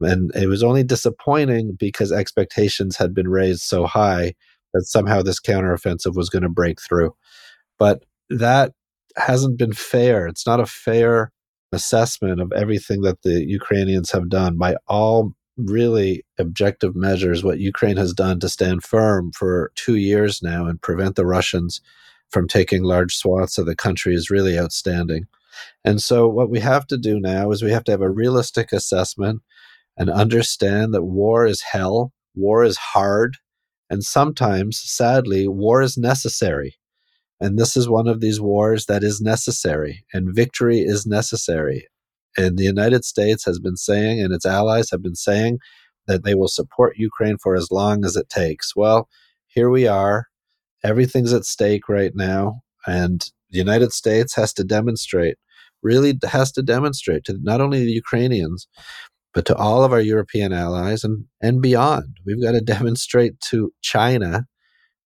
And 0.00 0.34
it 0.34 0.48
was 0.48 0.62
only 0.62 0.82
disappointing 0.82 1.76
because 1.78 2.10
expectations 2.10 2.96
had 2.96 3.14
been 3.14 3.28
raised 3.28 3.62
so 3.62 3.86
high 3.86 4.34
that 4.74 4.86
somehow 4.86 5.22
this 5.22 5.40
counteroffensive 5.40 6.16
was 6.16 6.28
going 6.28 6.42
to 6.42 6.48
break 6.48 6.80
through. 6.80 7.14
But 7.78 8.04
that 8.30 8.72
hasn't 9.16 9.58
been 9.58 9.72
fair. 9.72 10.26
It's 10.26 10.46
not 10.46 10.60
a 10.60 10.66
fair 10.66 11.30
assessment 11.72 12.40
of 12.40 12.52
everything 12.52 13.02
that 13.02 13.22
the 13.22 13.44
Ukrainians 13.44 14.10
have 14.12 14.28
done 14.28 14.58
by 14.58 14.76
all 14.86 15.34
really 15.56 16.24
objective 16.38 16.94
measures. 16.94 17.44
What 17.44 17.60
Ukraine 17.60 17.96
has 17.96 18.12
done 18.12 18.40
to 18.40 18.48
stand 18.48 18.82
firm 18.82 19.32
for 19.32 19.72
two 19.74 19.96
years 19.96 20.42
now 20.42 20.66
and 20.66 20.80
prevent 20.80 21.16
the 21.16 21.26
Russians 21.26 21.80
from 22.30 22.48
taking 22.48 22.82
large 22.82 23.14
swaths 23.16 23.58
of 23.58 23.66
the 23.66 23.76
country 23.76 24.14
is 24.14 24.30
really 24.30 24.58
outstanding. 24.58 25.26
And 25.84 26.00
so, 26.00 26.28
what 26.28 26.50
we 26.50 26.60
have 26.60 26.86
to 26.86 26.96
do 26.96 27.20
now 27.20 27.50
is 27.50 27.62
we 27.62 27.72
have 27.72 27.84
to 27.84 27.92
have 27.92 28.00
a 28.00 28.10
realistic 28.10 28.72
assessment 28.72 29.42
and 29.98 30.08
understand 30.08 30.94
that 30.94 31.02
war 31.04 31.44
is 31.44 31.60
hell, 31.60 32.12
war 32.34 32.64
is 32.64 32.78
hard, 32.78 33.36
and 33.90 34.02
sometimes, 34.02 34.80
sadly, 34.80 35.46
war 35.46 35.82
is 35.82 35.98
necessary. 35.98 36.76
And 37.42 37.58
this 37.58 37.76
is 37.76 37.88
one 37.88 38.06
of 38.06 38.20
these 38.20 38.40
wars 38.40 38.86
that 38.86 39.02
is 39.02 39.20
necessary, 39.20 40.04
and 40.12 40.32
victory 40.32 40.78
is 40.78 41.04
necessary. 41.04 41.88
And 42.36 42.56
the 42.56 42.62
United 42.62 43.04
States 43.04 43.44
has 43.46 43.58
been 43.58 43.76
saying, 43.76 44.20
and 44.20 44.32
its 44.32 44.46
allies 44.46 44.90
have 44.92 45.02
been 45.02 45.16
saying, 45.16 45.58
that 46.06 46.22
they 46.22 46.36
will 46.36 46.46
support 46.46 46.96
Ukraine 46.98 47.38
for 47.38 47.56
as 47.56 47.72
long 47.72 48.04
as 48.04 48.14
it 48.14 48.28
takes. 48.28 48.76
Well, 48.76 49.08
here 49.48 49.70
we 49.70 49.88
are. 49.88 50.28
Everything's 50.84 51.32
at 51.32 51.44
stake 51.44 51.88
right 51.88 52.12
now. 52.14 52.60
And 52.86 53.28
the 53.50 53.58
United 53.58 53.92
States 53.92 54.36
has 54.36 54.52
to 54.54 54.62
demonstrate, 54.62 55.36
really 55.82 56.16
has 56.22 56.52
to 56.52 56.62
demonstrate 56.62 57.24
to 57.24 57.38
not 57.42 57.60
only 57.60 57.84
the 57.84 57.90
Ukrainians, 57.90 58.68
but 59.34 59.46
to 59.46 59.56
all 59.56 59.82
of 59.82 59.92
our 59.92 60.00
European 60.00 60.52
allies 60.52 61.02
and, 61.02 61.24
and 61.40 61.60
beyond. 61.60 62.18
We've 62.24 62.42
got 62.42 62.52
to 62.52 62.60
demonstrate 62.60 63.40
to 63.50 63.72
China 63.82 64.46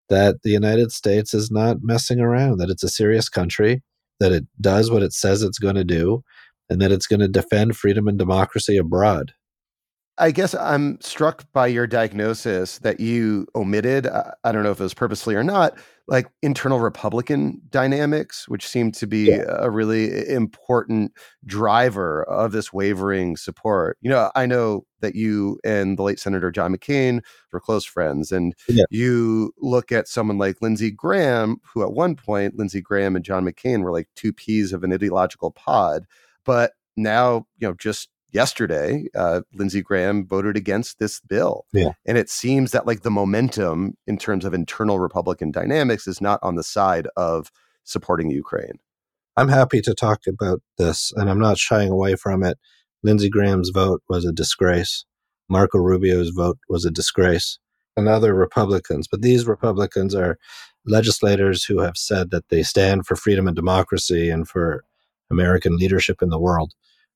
that 0.09 0.37
the 0.43 0.51
United 0.51 0.93
States 0.93 1.35
is 1.35 1.51
not 1.51 1.79
messing 1.83 2.21
around, 2.21 2.59
that 2.59 2.71
it's 2.71 2.85
a 2.85 2.89
serious 2.89 3.29
country, 3.29 3.83
that 4.21 4.33
it 4.33 4.45
does 4.61 4.91
what 4.91 5.03
it 5.03 5.13
says 5.13 5.43
it's 5.43 5.59
going 5.59 5.75
to 5.75 5.85
do, 5.85 6.23
and 6.69 6.81
that 6.81 6.93
it's 6.93 7.07
going 7.07 7.21
to 7.21 7.29
defend 7.29 7.77
freedom 7.77 8.09
and 8.09 8.19
democracy 8.19 8.77
abroad. 8.77 9.33
I 10.19 10.31
guess 10.31 10.55
I'm 10.55 10.99
struck 11.01 11.45
by 11.53 11.67
your 11.67 11.87
diagnosis 11.87 12.79
that 12.79 13.01
you 13.01 13.47
omitted. 13.55 14.07
Uh, 14.07 14.31
I 14.45 14.53
don't 14.53 14.63
know 14.63 14.71
if 14.71 14.81
it 14.81 14.83
was 14.83 14.95
purposely 14.95 15.35
or 15.35 15.45
not, 15.45 15.77
like 16.09 16.27
internal 16.43 16.81
Republican 16.81 17.61
dynamics, 17.69 18.49
which 18.49 18.67
seem 18.67 18.93
to 18.93 19.07
be 19.07 19.27
yeah. 19.27 19.45
a 19.49 19.71
really 19.71 20.27
important 20.29 21.13
driver 21.45 22.23
of 22.25 22.53
this 22.53 22.73
wavering 22.73 23.37
support. 23.37 23.99
You 24.01 24.09
know, 24.09 24.31
I 24.35 24.47
know 24.47 24.87
that 25.01 25.17
you 25.17 25.59
and 25.65 25.99
the 25.99 26.03
late 26.03 26.19
Senator 26.19 26.51
John 26.51 26.75
McCain 26.75 27.21
were 27.53 27.61
close 27.61 27.85
friends, 27.85 28.33
and 28.33 28.55
yeah. 28.69 28.85
you 28.91 29.53
look 29.59 29.93
at 29.93 30.09
someone 30.09 30.39
like 30.39 30.63
Lindsey 30.63 30.91
Graham, 30.91 31.59
who 31.75 31.83
at 31.83 31.93
one 31.93 32.17
point, 32.17 32.57
Lindsey 32.57 32.81
Graham 32.81 33.17
and 33.17 33.25
John 33.25 33.45
McCain 33.45 33.83
were 33.83 33.93
like 33.93 34.09
two 34.17 34.33
peas 34.33 34.73
of 34.73 34.83
an 34.83 34.95
ideological 34.95 35.51
pod, 35.51 36.07
but 36.45 36.73
now, 36.97 37.47
you 37.59 37.69
know, 37.69 37.75
just 37.75 38.09
yesterday, 38.37 39.07
uh, 39.15 39.41
Lindsey 39.55 39.83
Graham 39.83 40.27
voted 40.27 40.57
against 40.57 40.99
this 40.99 41.21
bill. 41.21 41.65
Yeah. 41.73 41.93
And 42.07 42.19
it 42.19 42.29
seems 42.29 42.71
that 42.73 42.87
like 42.87 43.01
the 43.01 43.11
momentum 43.11 43.95
in 44.07 44.19
terms 44.19 44.45
of 44.45 44.53
internal 44.53 45.01
Republican 45.01 45.51
dynamics 45.51 46.07
is 46.07 46.21
not 46.21 46.39
on 46.43 46.55
the 46.55 46.63
side 46.63 47.09
of 47.17 47.51
supporting 47.85 48.31
Ukraine. 48.31 48.79
I'm 49.39 49.49
happy 49.49 49.81
to 49.81 49.95
talk 49.95 50.21
about 50.29 50.61
this, 50.77 51.13
and 51.17 51.31
I'm 51.31 51.39
not 51.39 51.59
shying 51.59 51.91
away 51.91 52.15
from 52.15 52.43
it. 52.43 52.59
Lindsey 53.03 53.31
Graham's 53.31 53.71
vote 53.71 54.03
was 54.09 54.25
a 54.27 54.33
disgrace. 54.33 55.05
Marco 55.49 55.79
Rubio's 55.79 56.31
vote 56.31 56.59
was 56.69 56.85
a 56.85 56.91
disgrace, 56.91 57.59
and 57.97 58.07
other 58.07 58.35
Republicans. 58.35 59.09
But 59.11 59.23
these 59.23 59.47
Republicans 59.47 60.15
are 60.15 60.39
legislators 60.85 61.65
who 61.65 61.81
have 61.81 61.97
said 61.97 62.31
that 62.31 62.49
they 62.51 62.63
stand 62.63 63.07
for 63.07 63.17
freedom 63.17 63.47
and 63.47 63.57
democracy 63.57 64.29
and 64.29 64.47
for 64.47 64.85
American 65.31 65.77
leadership 65.77 66.23
in 66.23 66.29
the 66.29 66.45
world. 66.49 66.73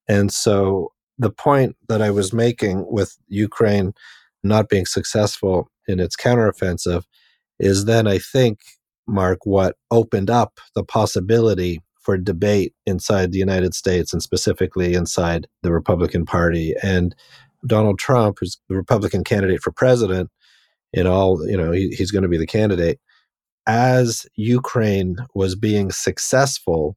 And 0.08 0.32
so 0.32 0.92
the 1.20 1.30
point 1.30 1.76
that 1.88 2.00
I 2.00 2.10
was 2.10 2.32
making 2.32 2.86
with 2.90 3.16
Ukraine 3.28 3.92
not 4.42 4.70
being 4.70 4.86
successful 4.86 5.70
in 5.86 6.00
its 6.00 6.16
counteroffensive 6.16 7.04
is 7.58 7.84
then 7.84 8.06
I 8.06 8.18
think, 8.18 8.60
Mark, 9.06 9.40
what 9.44 9.76
opened 9.90 10.30
up 10.30 10.60
the 10.74 10.82
possibility 10.82 11.82
for 12.00 12.16
debate 12.16 12.72
inside 12.86 13.32
the 13.32 13.38
United 13.38 13.74
States 13.74 14.14
and 14.14 14.22
specifically 14.22 14.94
inside 14.94 15.46
the 15.62 15.70
Republican 15.70 16.24
Party. 16.24 16.74
And 16.82 17.14
Donald 17.66 17.98
Trump, 17.98 18.38
who's 18.40 18.58
the 18.70 18.76
Republican 18.76 19.22
candidate 19.22 19.60
for 19.60 19.72
president, 19.72 20.30
in 20.94 21.06
all, 21.06 21.46
you 21.46 21.56
know, 21.56 21.70
he, 21.70 21.90
he's 21.90 22.10
going 22.10 22.22
to 22.22 22.28
be 22.28 22.38
the 22.38 22.46
candidate. 22.46 22.98
As 23.66 24.26
Ukraine 24.36 25.16
was 25.34 25.54
being 25.54 25.92
successful 25.92 26.96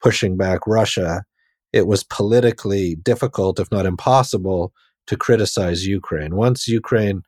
pushing 0.00 0.36
back 0.36 0.68
Russia, 0.68 1.24
it 1.72 1.86
was 1.86 2.04
politically 2.04 2.94
difficult, 2.96 3.60
if 3.60 3.70
not 3.70 3.86
impossible, 3.86 4.72
to 5.06 5.16
criticize 5.16 5.86
Ukraine. 5.86 6.34
Once 6.34 6.68
Ukraine 6.68 7.22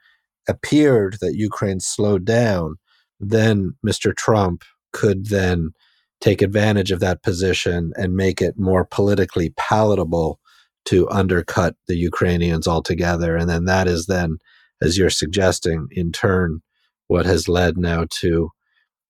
appeared 0.49 1.19
that 1.21 1.37
Ukraine 1.37 1.81
slowed 1.81 2.25
down, 2.25 2.77
then 3.21 3.75
Mr. 3.87 4.15
Trump 4.15 4.63
could 4.93 5.27
then 5.27 5.71
take 6.21 6.43
advantage 6.43 6.91
of 6.91 7.01
that 7.01 7.23
position 7.23 7.93
and 7.97 8.17
make 8.17 8.41
it 8.41 8.59
more 8.59 8.85
politically 8.85 9.51
palatable 9.57 10.41
to 10.87 11.09
undercut 11.11 11.77
the 11.87 11.97
Ukrainians 11.97 12.67
altogether. 12.67 13.37
And 13.37 13.49
then 13.49 13.67
that 13.67 13.87
is 13.87 14.07
then, 14.07 14.39
as 14.81 14.97
you're 14.97 15.11
suggesting, 15.11 15.89
in 15.93 16.13
turn, 16.13 16.61
what 17.09 17.27
has 17.27 17.49
led 17.49 17.77
now 17.77 18.07
to 18.11 18.51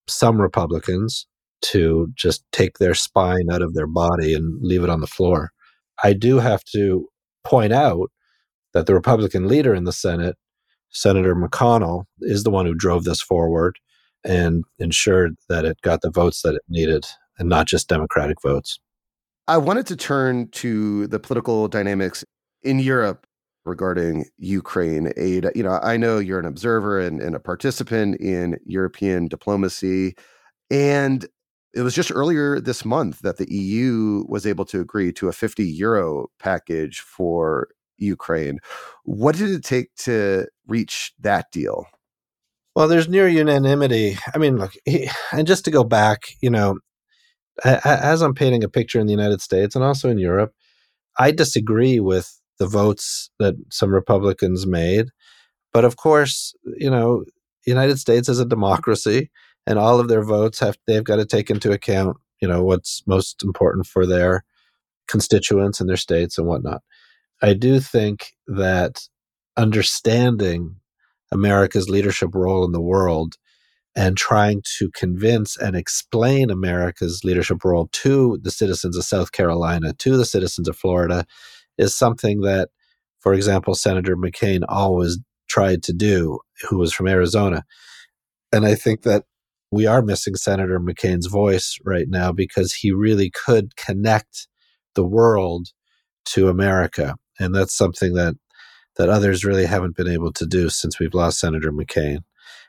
some 0.08 0.40
Republicans 0.40 1.26
to 1.60 2.08
just 2.14 2.44
take 2.52 2.78
their 2.78 2.94
spine 2.94 3.50
out 3.50 3.62
of 3.62 3.74
their 3.74 3.86
body 3.86 4.34
and 4.34 4.60
leave 4.62 4.84
it 4.84 4.90
on 4.90 5.00
the 5.00 5.06
floor. 5.06 5.52
I 6.02 6.12
do 6.12 6.38
have 6.38 6.62
to 6.72 7.08
point 7.44 7.72
out 7.72 8.10
that 8.74 8.86
the 8.86 8.94
Republican 8.94 9.48
leader 9.48 9.74
in 9.74 9.84
the 9.84 9.92
Senate, 9.92 10.36
Senator 10.90 11.34
McConnell, 11.34 12.04
is 12.20 12.44
the 12.44 12.50
one 12.50 12.66
who 12.66 12.74
drove 12.74 13.04
this 13.04 13.20
forward 13.20 13.78
and 14.24 14.64
ensured 14.78 15.36
that 15.48 15.64
it 15.64 15.80
got 15.82 16.02
the 16.02 16.10
votes 16.10 16.42
that 16.42 16.54
it 16.54 16.62
needed 16.68 17.06
and 17.38 17.48
not 17.48 17.66
just 17.66 17.88
Democratic 17.88 18.40
votes. 18.42 18.78
I 19.46 19.56
wanted 19.56 19.86
to 19.86 19.96
turn 19.96 20.48
to 20.50 21.06
the 21.06 21.18
political 21.18 21.68
dynamics 21.68 22.24
in 22.62 22.78
Europe 22.78 23.26
regarding 23.64 24.26
Ukraine 24.36 25.12
aid. 25.16 25.46
You 25.54 25.62
know, 25.62 25.78
I 25.82 25.96
know 25.96 26.18
you're 26.18 26.38
an 26.38 26.46
observer 26.46 26.98
and, 26.98 27.20
and 27.20 27.34
a 27.34 27.40
participant 27.40 28.20
in 28.20 28.58
European 28.64 29.28
diplomacy. 29.28 30.16
And 30.70 31.26
it 31.74 31.82
was 31.82 31.94
just 31.94 32.12
earlier 32.12 32.60
this 32.60 32.84
month 32.84 33.20
that 33.20 33.36
the 33.36 33.52
EU 33.52 34.24
was 34.28 34.46
able 34.46 34.64
to 34.66 34.80
agree 34.80 35.12
to 35.12 35.28
a 35.28 35.32
50 35.32 35.64
euro 35.64 36.28
package 36.38 37.00
for 37.00 37.68
Ukraine. 37.98 38.58
What 39.04 39.36
did 39.36 39.50
it 39.50 39.64
take 39.64 39.94
to 39.96 40.46
reach 40.66 41.12
that 41.20 41.50
deal? 41.52 41.86
Well, 42.74 42.88
there's 42.88 43.08
near 43.08 43.28
unanimity. 43.28 44.16
I 44.34 44.38
mean, 44.38 44.56
look, 44.56 44.72
he, 44.84 45.10
and 45.32 45.46
just 45.46 45.64
to 45.64 45.70
go 45.70 45.84
back, 45.84 46.28
you 46.40 46.50
know, 46.50 46.78
as 47.64 48.22
I'm 48.22 48.34
painting 48.34 48.62
a 48.62 48.68
picture 48.68 49.00
in 49.00 49.06
the 49.06 49.12
United 49.12 49.40
States 49.40 49.74
and 49.74 49.84
also 49.84 50.08
in 50.08 50.18
Europe, 50.18 50.52
I 51.18 51.32
disagree 51.32 51.98
with 51.98 52.40
the 52.58 52.66
votes 52.66 53.30
that 53.40 53.54
some 53.70 53.92
Republicans 53.92 54.66
made. 54.66 55.06
But 55.72 55.84
of 55.84 55.96
course, 55.96 56.54
you 56.76 56.90
know, 56.90 57.24
United 57.66 57.98
States 57.98 58.28
is 58.28 58.38
a 58.38 58.46
democracy 58.46 59.30
and 59.68 59.78
all 59.78 60.00
of 60.00 60.08
their 60.08 60.22
votes 60.22 60.58
have 60.60 60.78
they've 60.86 61.04
got 61.04 61.16
to 61.16 61.26
take 61.26 61.50
into 61.50 61.70
account, 61.70 62.16
you 62.40 62.48
know, 62.48 62.64
what's 62.64 63.02
most 63.06 63.44
important 63.44 63.86
for 63.86 64.06
their 64.06 64.42
constituents 65.06 65.78
and 65.78 65.90
their 65.90 65.98
states 65.98 66.38
and 66.38 66.46
whatnot. 66.46 66.82
I 67.42 67.52
do 67.52 67.78
think 67.78 68.32
that 68.46 69.06
understanding 69.58 70.76
America's 71.30 71.90
leadership 71.90 72.30
role 72.34 72.64
in 72.64 72.72
the 72.72 72.80
world 72.80 73.34
and 73.94 74.16
trying 74.16 74.62
to 74.78 74.90
convince 74.92 75.58
and 75.58 75.76
explain 75.76 76.48
America's 76.48 77.20
leadership 77.22 77.62
role 77.62 77.90
to 77.92 78.38
the 78.40 78.50
citizens 78.50 78.96
of 78.96 79.04
South 79.04 79.32
Carolina, 79.32 79.92
to 79.92 80.16
the 80.16 80.24
citizens 80.24 80.66
of 80.66 80.78
Florida, 80.78 81.26
is 81.76 81.94
something 81.94 82.40
that, 82.40 82.70
for 83.20 83.34
example, 83.34 83.74
Senator 83.74 84.16
McCain 84.16 84.62
always 84.66 85.18
tried 85.46 85.82
to 85.82 85.92
do, 85.92 86.38
who 86.70 86.78
was 86.78 86.94
from 86.94 87.06
Arizona. 87.06 87.64
And 88.50 88.64
I 88.64 88.74
think 88.74 89.02
that 89.02 89.24
we 89.70 89.86
are 89.86 90.02
missing 90.02 90.34
Senator 90.34 90.80
McCain's 90.80 91.26
voice 91.26 91.78
right 91.84 92.06
now 92.08 92.32
because 92.32 92.72
he 92.72 92.92
really 92.92 93.30
could 93.30 93.76
connect 93.76 94.48
the 94.94 95.04
world 95.04 95.68
to 96.26 96.48
America. 96.48 97.16
And 97.38 97.54
that's 97.54 97.76
something 97.76 98.14
that 98.14 98.34
that 98.96 99.08
others 99.08 99.44
really 99.44 99.66
haven't 99.66 99.96
been 99.96 100.08
able 100.08 100.32
to 100.32 100.44
do 100.44 100.68
since 100.68 100.98
we've 100.98 101.14
lost 101.14 101.38
Senator 101.38 101.70
McCain. 101.70 102.18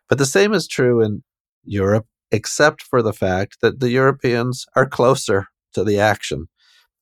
But 0.07 0.19
the 0.19 0.27
same 0.27 0.53
is 0.53 0.67
true 0.67 1.01
in 1.01 1.23
Europe, 1.63 2.05
except 2.31 2.83
for 2.83 3.01
the 3.01 3.13
fact 3.13 3.57
that 3.61 3.79
the 3.79 3.89
Europeans 3.89 4.65
are 4.75 4.85
closer 4.85 5.47
to 5.73 5.83
the 5.83 5.99
action. 5.99 6.47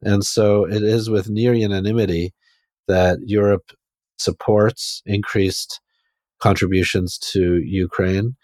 And 0.01 0.25
so 0.25 0.66
it 0.66 0.82
is 0.82 1.10
with 1.10 1.30
near 1.30 1.54
unanimity 1.54 2.34
that 2.88 3.20
Europe 3.25 3.72
supports 4.18 5.01
increased 5.05 5.81
contributions 6.40 7.18
to 7.33 7.57
Ukraine. 7.57 8.36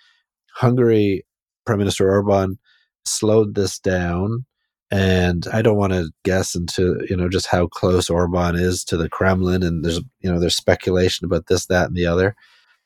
Hungary, 0.56 1.26
Prime 1.65 1.80
Minister 1.80 2.10
Orban 2.10 2.58
slowed 3.06 3.56
this 3.56 3.80
down 3.80 4.45
and 4.93 5.47
I 5.52 5.63
don't 5.63 5.78
want 5.78 5.93
to 5.93 6.12
guess 6.23 6.54
into 6.54 7.04
you 7.10 7.17
know 7.17 7.28
just 7.28 7.47
how 7.47 7.65
close 7.65 8.12
Orban 8.12 8.56
is 8.56 8.84
to 8.86 8.95
the 8.95 9.10
Kremlin, 9.10 9.63
and 9.63 9.84
there's 9.84 9.99
you 10.21 10.32
know 10.32 10.39
there's 10.39 10.56
speculation 10.56 11.26
about 11.26 11.47
this, 11.47 11.65
that, 11.65 11.88
and 11.88 11.95
the 11.95 12.06
other. 12.06 12.36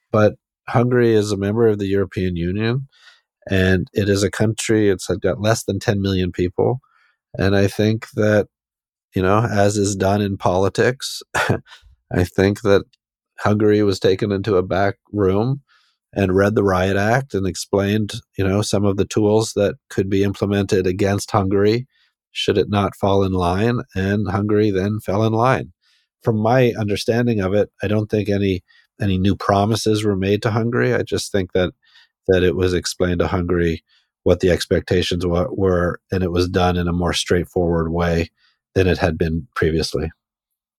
But 0.09 0.35
Hungary 0.69 1.13
is 1.13 1.33
a 1.33 1.37
member 1.37 1.67
of 1.67 1.79
the 1.79 1.87
European 1.87 2.37
Union, 2.37 2.87
and 3.49 3.89
it 3.93 4.07
is 4.07 4.23
a 4.23 4.31
country. 4.31 4.89
It's 4.89 5.07
got 5.21 5.41
less 5.41 5.65
than 5.65 5.79
10 5.79 6.01
million 6.01 6.31
people, 6.31 6.79
and 7.37 7.57
I 7.57 7.67
think 7.67 8.09
that 8.11 8.47
you 9.13 9.21
know, 9.21 9.45
as 9.45 9.75
is 9.75 9.93
done 9.95 10.21
in 10.21 10.37
politics, 10.37 11.21
I 11.35 12.23
think 12.23 12.61
that 12.61 12.83
Hungary 13.39 13.83
was 13.83 13.99
taken 13.99 14.31
into 14.31 14.55
a 14.55 14.63
back 14.63 14.95
room 15.11 15.61
and 16.17 16.35
read 16.35 16.55
the 16.55 16.63
riot 16.63 16.97
act 16.97 17.33
and 17.33 17.47
explained 17.47 18.15
you 18.37 18.45
know 18.45 18.61
some 18.61 18.83
of 18.83 18.97
the 18.97 19.05
tools 19.05 19.53
that 19.55 19.75
could 19.89 20.09
be 20.09 20.23
implemented 20.23 20.85
against 20.85 21.31
hungary 21.31 21.87
should 22.37 22.59
it 22.59 22.69
not 22.69 22.95
fall 22.95 23.23
in 23.23 23.31
line? 23.33 23.81
And 23.95 24.29
Hungary 24.29 24.69
then 24.69 24.99
fell 24.99 25.23
in 25.23 25.33
line. 25.33 25.73
From 26.21 26.37
my 26.37 26.71
understanding 26.79 27.41
of 27.41 27.53
it, 27.53 27.71
I 27.81 27.87
don't 27.87 28.09
think 28.11 28.29
any 28.29 28.63
any 29.01 29.17
new 29.17 29.35
promises 29.35 30.03
were 30.03 30.15
made 30.15 30.43
to 30.43 30.51
Hungary. 30.51 30.93
I 30.93 31.01
just 31.01 31.31
think 31.31 31.53
that 31.53 31.73
that 32.27 32.43
it 32.43 32.55
was 32.55 32.73
explained 32.73 33.19
to 33.19 33.27
Hungary 33.27 33.83
what 34.23 34.39
the 34.39 34.51
expectations 34.51 35.25
were, 35.25 35.99
and 36.11 36.23
it 36.23 36.31
was 36.31 36.47
done 36.47 36.77
in 36.77 36.87
a 36.87 36.93
more 36.93 37.13
straightforward 37.13 37.91
way 37.91 38.29
than 38.75 38.85
it 38.85 38.99
had 38.99 39.17
been 39.17 39.47
previously. 39.55 40.11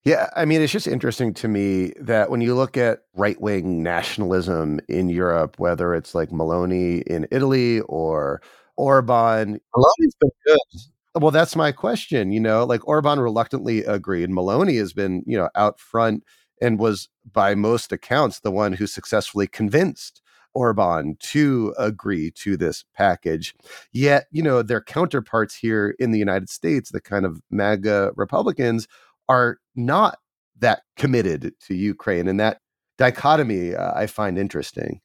Yeah, 0.09 0.31
I 0.35 0.47
mean, 0.47 0.63
it's 0.63 0.73
just 0.73 0.87
interesting 0.87 1.35
to 1.35 1.49
me 1.49 1.93
that 2.01 2.31
when 2.31 2.41
you 2.41 2.55
look 2.55 2.79
at 2.79 3.01
right 3.15 3.39
wing 3.43 3.83
nationalism 3.83 4.81
in 4.89 5.11
Europe, 5.11 5.59
whether 5.59 5.95
it's 5.95 6.15
like 6.15 6.33
Maloney 6.33 7.01
in 7.01 7.27
Italy 7.31 7.81
or 7.81 8.41
Orban, 8.79 9.61
Meloni's 9.77 10.15
been 10.19 10.31
good. 10.47 11.21
Well, 11.21 11.31
that's 11.31 11.55
my 11.55 11.73
question. 11.73 12.33
You 12.33 12.41
know, 12.41 12.65
like 12.65 12.89
Orban 12.89 13.21
reluctantly 13.21 13.85
agreed. 13.85 14.31
Maloney 14.31 14.77
has 14.77 14.95
been, 14.95 15.25
you 15.27 15.37
know, 15.37 15.51
out 15.55 15.79
front 15.79 16.25
and 16.63 16.79
was, 16.79 17.11
by 17.31 17.55
most 17.55 17.93
accounts, 17.93 18.41
the 18.41 18.51
one 18.51 18.73
who 18.73 18.87
successfully 18.87 19.47
convinced 19.47 20.23
Orban 20.55 21.17
to 21.21 21.75
agree 21.79 22.31
to 22.31 22.57
this 22.57 22.83
package. 22.97 23.55
Yet, 23.93 24.27
you 24.33 24.43
know, 24.43 24.63
their 24.63 24.81
counterparts 24.81 25.55
here 25.55 25.95
in 25.99 26.13
the 26.13 26.19
United 26.19 26.49
States, 26.49 26.91
the 26.91 27.01
kind 27.03 27.27
of 27.27 27.43
MAGA 27.51 28.13
Republicans, 28.17 28.89
are 29.29 29.59
not 29.75 30.19
that 30.61 30.83
committed 30.97 31.53
to 31.67 31.75
Ukraine. 31.75 32.29
And 32.29 32.41
that 32.41 32.59
dichotomy 32.97 33.75
uh, 33.75 33.93
I 33.95 34.07
find 34.07 34.39
interesting. 34.39 35.01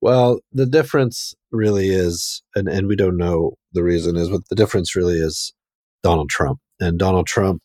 Well, 0.00 0.40
the 0.52 0.66
difference 0.66 1.34
really 1.50 1.88
is, 1.88 2.42
and, 2.54 2.68
and 2.68 2.86
we 2.86 2.96
don't 2.96 3.16
know 3.16 3.54
the 3.72 3.82
reason 3.82 4.16
is, 4.16 4.28
but 4.28 4.42
the 4.50 4.54
difference 4.54 4.94
really 4.94 5.18
is 5.18 5.54
Donald 6.02 6.28
Trump. 6.28 6.60
And 6.78 6.98
Donald 6.98 7.26
Trump 7.26 7.62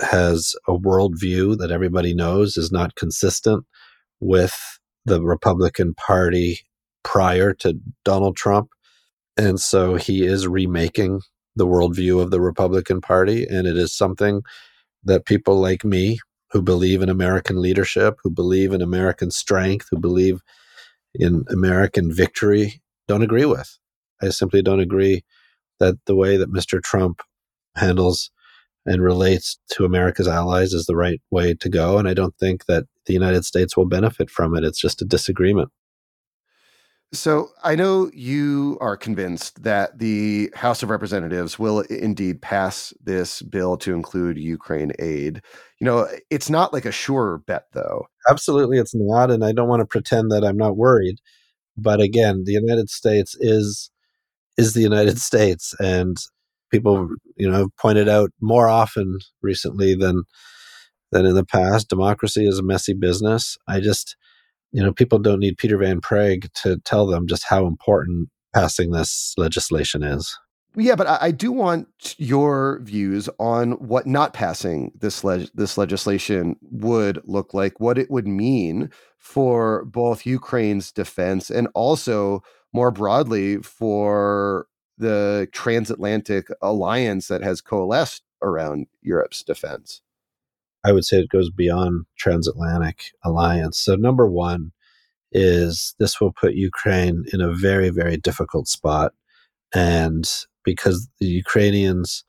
has 0.00 0.54
a 0.68 0.72
worldview 0.72 1.58
that 1.58 1.72
everybody 1.72 2.14
knows 2.14 2.56
is 2.56 2.70
not 2.70 2.94
consistent 2.94 3.64
with 4.20 4.54
the 5.04 5.20
Republican 5.20 5.94
Party 5.94 6.60
prior 7.02 7.52
to 7.54 7.78
Donald 8.04 8.36
Trump. 8.36 8.68
And 9.36 9.58
so 9.60 9.96
he 9.96 10.24
is 10.24 10.46
remaking 10.46 11.20
the 11.56 11.66
worldview 11.66 12.22
of 12.22 12.30
the 12.30 12.40
Republican 12.40 13.00
Party. 13.00 13.46
And 13.46 13.66
it 13.66 13.76
is 13.76 13.96
something 13.96 14.42
that 15.04 15.26
people 15.26 15.58
like 15.58 15.84
me, 15.84 16.18
who 16.50 16.62
believe 16.62 17.00
in 17.00 17.08
American 17.08 17.60
leadership, 17.60 18.18
who 18.22 18.30
believe 18.30 18.72
in 18.72 18.82
American 18.82 19.30
strength, 19.30 19.86
who 19.90 19.98
believe 19.98 20.40
in 21.14 21.44
American 21.48 22.12
victory 22.12 22.80
don't 23.08 23.22
agree 23.22 23.44
with. 23.44 23.78
I 24.22 24.30
simply 24.30 24.62
don't 24.62 24.80
agree 24.80 25.24
that 25.78 25.96
the 26.06 26.14
way 26.14 26.36
that 26.36 26.52
Mr. 26.52 26.82
Trump 26.82 27.22
handles 27.76 28.30
and 28.86 29.02
relates 29.02 29.58
to 29.72 29.84
America's 29.84 30.28
allies 30.28 30.72
is 30.72 30.86
the 30.86 30.96
right 30.96 31.20
way 31.30 31.54
to 31.54 31.68
go. 31.68 31.98
And 31.98 32.08
I 32.08 32.14
don't 32.14 32.36
think 32.38 32.66
that 32.66 32.84
the 33.06 33.12
United 33.12 33.44
States 33.44 33.76
will 33.76 33.86
benefit 33.86 34.30
from 34.30 34.56
it. 34.56 34.64
It's 34.64 34.80
just 34.80 35.02
a 35.02 35.04
disagreement. 35.04 35.70
So 37.12 37.48
I 37.64 37.74
know 37.74 38.08
you 38.14 38.78
are 38.80 38.96
convinced 38.96 39.64
that 39.64 39.98
the 39.98 40.48
House 40.54 40.82
of 40.84 40.90
Representatives 40.90 41.58
will 41.58 41.80
indeed 41.80 42.40
pass 42.40 42.94
this 43.02 43.42
bill 43.42 43.76
to 43.78 43.94
include 43.94 44.38
Ukraine 44.38 44.92
aid. 45.00 45.42
You 45.80 45.86
know, 45.86 46.06
it's 46.30 46.48
not 46.48 46.72
like 46.72 46.84
a 46.84 46.92
sure 46.92 47.38
bet, 47.48 47.64
though. 47.72 48.06
Absolutely, 48.28 48.78
it's 48.78 48.94
not. 48.94 49.30
And 49.32 49.44
I 49.44 49.50
don't 49.52 49.68
want 49.68 49.80
to 49.80 49.86
pretend 49.86 50.30
that 50.30 50.44
I'm 50.44 50.56
not 50.56 50.76
worried. 50.76 51.16
But 51.76 52.00
again, 52.00 52.44
the 52.46 52.52
United 52.54 52.90
States 52.90 53.36
is 53.40 53.90
is 54.58 54.74
the 54.74 54.82
United 54.82 55.18
States, 55.30 55.74
and 55.80 56.16
people, 56.72 57.10
you 57.36 57.50
know, 57.50 57.68
pointed 57.80 58.08
out 58.08 58.30
more 58.40 58.68
often 58.68 59.18
recently 59.42 59.94
than 59.94 60.24
than 61.12 61.26
in 61.26 61.34
the 61.34 61.44
past. 61.44 61.88
Democracy 61.88 62.46
is 62.46 62.58
a 62.58 62.62
messy 62.62 62.94
business. 62.94 63.58
I 63.68 63.80
just, 63.80 64.16
you 64.72 64.82
know, 64.82 64.92
people 64.92 65.18
don't 65.18 65.40
need 65.40 65.58
Peter 65.58 65.76
Van 65.76 66.00
Praagh 66.00 66.52
to 66.62 66.78
tell 66.84 67.06
them 67.06 67.26
just 67.26 67.44
how 67.44 67.66
important 67.66 68.28
passing 68.54 68.90
this 68.90 69.34
legislation 69.36 70.02
is. 70.02 70.36
Yeah, 70.76 70.94
but 70.94 71.08
I, 71.08 71.32
do 71.32 71.50
want 71.50 72.14
your 72.16 72.78
views 72.84 73.28
on 73.40 73.72
what 73.72 74.06
not 74.06 74.32
passing 74.32 74.92
this 74.96 75.22
this 75.52 75.76
legislation 75.76 76.54
would 76.62 77.20
look 77.24 77.52
like, 77.52 77.80
what 77.80 77.98
it 77.98 78.08
would 78.08 78.28
mean 78.28 78.90
for 79.18 79.84
both 79.86 80.24
Ukraine's 80.24 80.92
defense 80.92 81.50
and 81.50 81.66
also 81.74 82.44
more 82.72 82.92
broadly 82.92 83.56
for 83.58 84.68
the 84.96 85.48
transatlantic 85.52 86.46
alliance 86.62 87.26
that 87.26 87.42
has 87.42 87.60
coalesced 87.60 88.22
around 88.40 88.86
Europe's 89.02 89.42
defense. 89.42 90.02
I 90.84 90.92
would 90.92 91.04
say 91.04 91.18
it 91.18 91.28
goes 91.28 91.50
beyond 91.50 92.06
transatlantic 92.18 93.12
alliance. 93.24 93.78
So 93.78 93.96
number 93.96 94.26
one 94.26 94.72
is 95.32 95.94
this 95.98 96.20
will 96.20 96.32
put 96.32 96.54
Ukraine 96.54 97.24
in 97.32 97.40
a 97.40 97.52
very 97.52 97.90
very 97.90 98.16
difficult 98.16 98.68
spot, 98.68 99.12
and 99.74 100.28
because 100.64 101.08
the 101.20 101.26
Ukrainians 101.26 102.24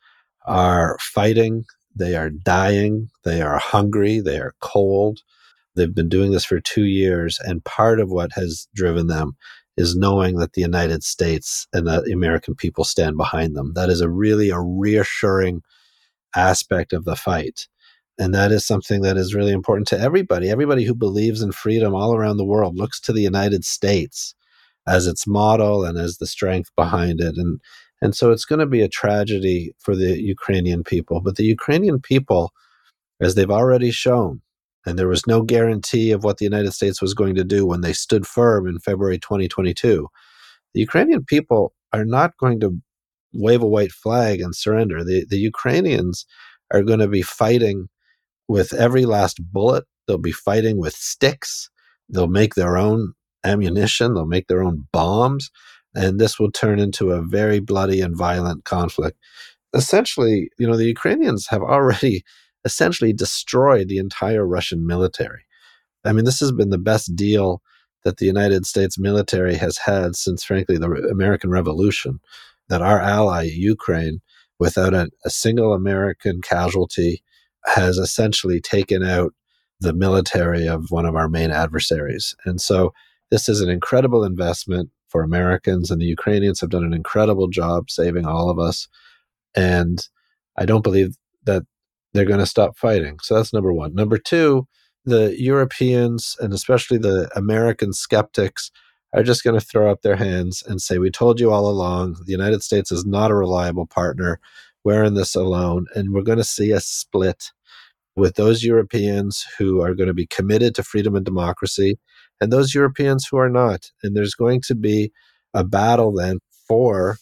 are 0.45 0.97
fighting, 0.99 1.65
they 1.95 2.15
are 2.15 2.29
dying, 2.29 3.09
they 3.23 3.41
are 3.41 3.57
hungry, 3.57 4.19
they 4.19 4.39
are 4.39 4.55
cold. 4.59 5.21
They've 5.75 5.93
been 5.93 6.09
doing 6.09 6.31
this 6.31 6.45
for 6.45 6.59
two 6.59 6.85
years, 6.85 7.39
and 7.43 7.63
part 7.63 7.99
of 7.99 8.09
what 8.09 8.33
has 8.33 8.67
driven 8.75 9.07
them 9.07 9.37
is 9.77 9.95
knowing 9.95 10.35
that 10.35 10.53
the 10.53 10.61
United 10.61 11.03
States 11.03 11.67
and 11.73 11.87
the 11.87 12.11
American 12.13 12.55
people 12.55 12.83
stand 12.83 13.17
behind 13.17 13.55
them. 13.55 13.71
That 13.73 13.89
is 13.89 14.01
a 14.01 14.09
really 14.09 14.49
a 14.49 14.59
reassuring 14.59 15.61
aspect 16.35 16.93
of 16.93 17.05
the 17.05 17.15
fight. 17.15 17.67
And 18.21 18.35
that 18.35 18.51
is 18.51 18.63
something 18.63 19.01
that 19.01 19.17
is 19.17 19.33
really 19.33 19.51
important 19.51 19.87
to 19.87 19.99
everybody. 19.99 20.51
Everybody 20.51 20.83
who 20.83 20.93
believes 20.93 21.41
in 21.41 21.51
freedom 21.51 21.95
all 21.95 22.15
around 22.15 22.37
the 22.37 22.45
world 22.45 22.77
looks 22.77 22.99
to 23.01 23.11
the 23.11 23.23
United 23.23 23.65
States 23.65 24.35
as 24.87 25.07
its 25.07 25.25
model 25.25 25.83
and 25.83 25.97
as 25.97 26.17
the 26.17 26.27
strength 26.27 26.69
behind 26.75 27.19
it. 27.19 27.35
And 27.35 27.59
and 27.99 28.15
so 28.15 28.29
it's 28.29 28.45
going 28.45 28.59
to 28.59 28.67
be 28.67 28.83
a 28.83 28.87
tragedy 28.87 29.73
for 29.79 29.95
the 29.95 30.21
Ukrainian 30.21 30.83
people. 30.83 31.19
But 31.19 31.37
the 31.37 31.45
Ukrainian 31.45 31.99
people, 31.99 32.51
as 33.19 33.33
they've 33.33 33.57
already 33.59 33.89
shown, 33.89 34.41
and 34.85 34.99
there 34.99 35.07
was 35.07 35.25
no 35.25 35.41
guarantee 35.41 36.11
of 36.11 36.23
what 36.23 36.37
the 36.37 36.45
United 36.45 36.73
States 36.73 37.01
was 37.01 37.15
going 37.15 37.33
to 37.33 37.43
do 37.43 37.65
when 37.65 37.81
they 37.81 37.93
stood 37.93 38.27
firm 38.27 38.67
in 38.67 38.77
February 38.77 39.17
2022, 39.17 40.07
the 40.75 40.79
Ukrainian 40.79 41.25
people 41.25 41.73
are 41.91 42.05
not 42.05 42.37
going 42.37 42.59
to 42.59 42.79
wave 43.33 43.63
a 43.63 43.67
white 43.67 43.91
flag 43.91 44.41
and 44.41 44.55
surrender. 44.55 45.03
The, 45.03 45.25
the 45.27 45.39
Ukrainians 45.39 46.27
are 46.71 46.83
going 46.83 46.99
to 46.99 47.07
be 47.07 47.23
fighting 47.23 47.87
with 48.51 48.73
every 48.73 49.05
last 49.05 49.39
bullet. 49.51 49.85
They'll 50.07 50.17
be 50.17 50.31
fighting 50.31 50.77
with 50.77 50.93
sticks. 50.93 51.69
They'll 52.09 52.27
make 52.27 52.55
their 52.55 52.77
own 52.77 53.13
ammunition. 53.43 54.13
They'll 54.13 54.25
make 54.25 54.47
their 54.47 54.63
own 54.63 54.87
bombs. 54.91 55.49
And 55.95 56.19
this 56.19 56.37
will 56.37 56.51
turn 56.51 56.79
into 56.79 57.11
a 57.11 57.21
very 57.21 57.59
bloody 57.59 58.01
and 58.01 58.15
violent 58.15 58.65
conflict. 58.65 59.17
Essentially, 59.73 60.49
you 60.59 60.67
know, 60.67 60.77
the 60.77 60.85
Ukrainians 60.85 61.47
have 61.47 61.61
already 61.61 62.23
essentially 62.65 63.13
destroyed 63.13 63.87
the 63.87 63.97
entire 63.97 64.45
Russian 64.45 64.85
military. 64.85 65.45
I 66.03 66.13
mean, 66.13 66.25
this 66.25 66.39
has 66.39 66.51
been 66.51 66.69
the 66.69 66.77
best 66.77 67.15
deal 67.15 67.61
that 68.03 68.17
the 68.17 68.25
United 68.25 68.65
States 68.65 68.97
military 68.99 69.55
has 69.55 69.77
had 69.77 70.15
since, 70.15 70.43
frankly, 70.43 70.77
the 70.77 70.91
American 71.11 71.49
Revolution. 71.49 72.19
That 72.69 72.81
our 72.81 72.99
ally, 73.01 73.49
Ukraine, 73.51 74.21
without 74.59 74.93
a, 74.93 75.09
a 75.25 75.29
single 75.29 75.73
American 75.73 76.41
casualty, 76.41 77.23
has 77.65 77.97
essentially 77.97 78.59
taken 78.59 79.03
out 79.03 79.33
the 79.79 79.93
military 79.93 80.67
of 80.67 80.91
one 80.91 81.05
of 81.05 81.15
our 81.15 81.27
main 81.27 81.51
adversaries. 81.51 82.35
And 82.45 82.61
so 82.61 82.93
this 83.31 83.49
is 83.49 83.61
an 83.61 83.69
incredible 83.69 84.23
investment 84.23 84.89
for 85.07 85.23
Americans, 85.23 85.91
and 85.91 86.01
the 86.01 86.05
Ukrainians 86.05 86.61
have 86.61 86.69
done 86.69 86.85
an 86.85 86.93
incredible 86.93 87.47
job 87.47 87.89
saving 87.89 88.25
all 88.25 88.49
of 88.49 88.59
us. 88.59 88.87
And 89.55 90.07
I 90.57 90.65
don't 90.65 90.83
believe 90.83 91.17
that 91.43 91.63
they're 92.13 92.25
going 92.25 92.39
to 92.39 92.45
stop 92.45 92.77
fighting. 92.77 93.17
So 93.21 93.35
that's 93.35 93.53
number 93.53 93.73
one. 93.73 93.93
Number 93.93 94.17
two, 94.17 94.67
the 95.05 95.35
Europeans 95.39 96.35
and 96.39 96.53
especially 96.53 96.97
the 96.97 97.29
American 97.35 97.93
skeptics 97.93 98.71
are 99.13 99.23
just 99.23 99.43
going 99.43 99.59
to 99.59 99.65
throw 99.65 99.91
up 99.91 100.01
their 100.01 100.15
hands 100.15 100.63
and 100.65 100.81
say, 100.81 100.97
We 100.97 101.09
told 101.09 101.39
you 101.39 101.51
all 101.51 101.67
along, 101.67 102.17
the 102.25 102.31
United 102.31 102.63
States 102.63 102.91
is 102.91 103.05
not 103.05 103.31
a 103.31 103.35
reliable 103.35 103.87
partner. 103.87 104.39
We're 104.83 105.03
in 105.03 105.13
this 105.13 105.35
alone. 105.35 105.87
And 105.95 106.13
we're 106.13 106.23
going 106.23 106.37
to 106.37 106.43
see 106.43 106.71
a 106.71 106.79
split 106.79 107.51
with 108.15 108.35
those 108.35 108.63
Europeans 108.63 109.45
who 109.57 109.81
are 109.81 109.93
going 109.93 110.07
to 110.07 110.13
be 110.13 110.27
committed 110.27 110.75
to 110.75 110.83
freedom 110.83 111.15
and 111.15 111.25
democracy 111.25 111.97
and 112.39 112.51
those 112.51 112.73
Europeans 112.73 113.27
who 113.27 113.37
are 113.37 113.49
not. 113.49 113.91
And 114.03 114.15
there's 114.15 114.35
going 114.35 114.61
to 114.61 114.75
be 114.75 115.11
a 115.53 115.63
battle 115.63 116.13
then 116.13 116.39
for 116.67 117.17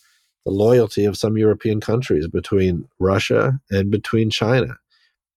the 0.45 0.51
loyalty 0.51 1.05
of 1.05 1.17
some 1.17 1.37
European 1.37 1.79
countries 1.79 2.27
between 2.27 2.87
Russia 2.99 3.59
and 3.69 3.91
between 3.91 4.29
China. 4.29 4.77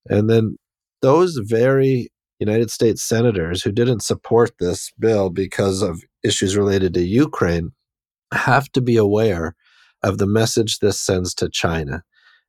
And 0.09 0.31
then 0.31 0.57
those 1.03 1.37
very 1.37 2.11
United 2.39 2.71
States 2.71 3.03
senators 3.03 3.63
who 3.63 3.73
didn't 3.73 4.03
support 4.03 4.53
this 4.59 4.93
bill 4.99 5.31
because 5.31 5.83
of 5.83 6.03
issues 6.25 6.57
related 6.57 6.95
to 6.95 7.03
Ukraine 7.03 7.73
have 8.33 8.71
to 8.73 8.81
be 8.81 8.97
aware 8.97 9.55
of 10.03 10.19
the 10.19 10.27
message 10.27 10.79
this 10.79 10.99
sends 10.99 11.35
to 11.35 11.49
China. 11.49 12.03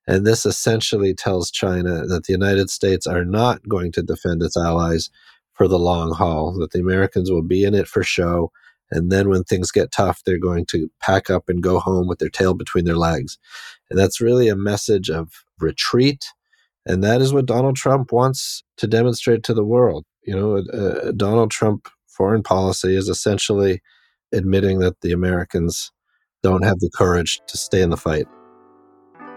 And 0.07 0.25
this 0.25 0.45
essentially 0.45 1.13
tells 1.13 1.49
China 1.51 2.05
that 2.07 2.25
the 2.25 2.33
United 2.33 2.69
States 2.69 3.07
are 3.07 3.23
not 3.23 3.67
going 3.67 3.91
to 3.93 4.03
defend 4.03 4.43
its 4.43 4.57
allies 4.57 5.09
for 5.53 5.67
the 5.67 5.79
long 5.79 6.13
haul, 6.13 6.53
that 6.59 6.71
the 6.71 6.79
Americans 6.79 7.31
will 7.31 7.43
be 7.43 7.63
in 7.63 7.73
it 7.73 7.87
for 7.87 8.03
show. 8.03 8.51
And 8.91 9.11
then 9.11 9.29
when 9.29 9.43
things 9.43 9.71
get 9.71 9.91
tough, 9.91 10.21
they're 10.23 10.37
going 10.37 10.65
to 10.67 10.89
pack 10.99 11.29
up 11.29 11.47
and 11.47 11.63
go 11.63 11.79
home 11.79 12.07
with 12.07 12.19
their 12.19 12.29
tail 12.29 12.53
between 12.53 12.85
their 12.85 12.97
legs. 12.97 13.37
And 13.89 13.97
that's 13.97 14.21
really 14.21 14.49
a 14.49 14.55
message 14.55 15.09
of 15.09 15.45
retreat. 15.59 16.25
And 16.85 17.03
that 17.03 17.21
is 17.21 17.33
what 17.33 17.45
Donald 17.45 17.75
Trump 17.75 18.11
wants 18.11 18.63
to 18.77 18.87
demonstrate 18.87 19.43
to 19.43 19.53
the 19.53 19.63
world. 19.63 20.05
You 20.23 20.35
know, 20.35 20.57
uh, 20.57 21.11
Donald 21.11 21.51
Trump 21.51 21.87
foreign 22.07 22.43
policy 22.43 22.95
is 22.95 23.09
essentially 23.09 23.81
admitting 24.31 24.79
that 24.79 25.01
the 25.01 25.11
Americans 25.11 25.91
don't 26.41 26.63
have 26.63 26.79
the 26.79 26.91
courage 26.93 27.39
to 27.47 27.57
stay 27.57 27.81
in 27.81 27.89
the 27.89 27.97
fight. 27.97 28.27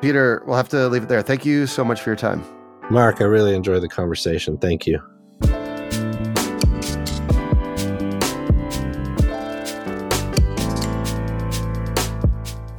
Peter, 0.01 0.43
we'll 0.47 0.57
have 0.57 0.69
to 0.71 0.89
leave 0.89 1.05
it 1.05 1.09
there. 1.09 1.23
Thank 1.23 1.45
you 1.45 1.67
so 1.67 1.85
much 1.85 2.01
for 2.01 2.11
your 2.11 2.17
time. 2.17 2.45
Mark, 2.91 3.21
I 3.21 3.25
really 3.25 3.55
enjoyed 3.55 3.83
the 3.83 3.89
conversation. 3.89 4.59
Thank 4.59 4.87
you. 4.87 5.01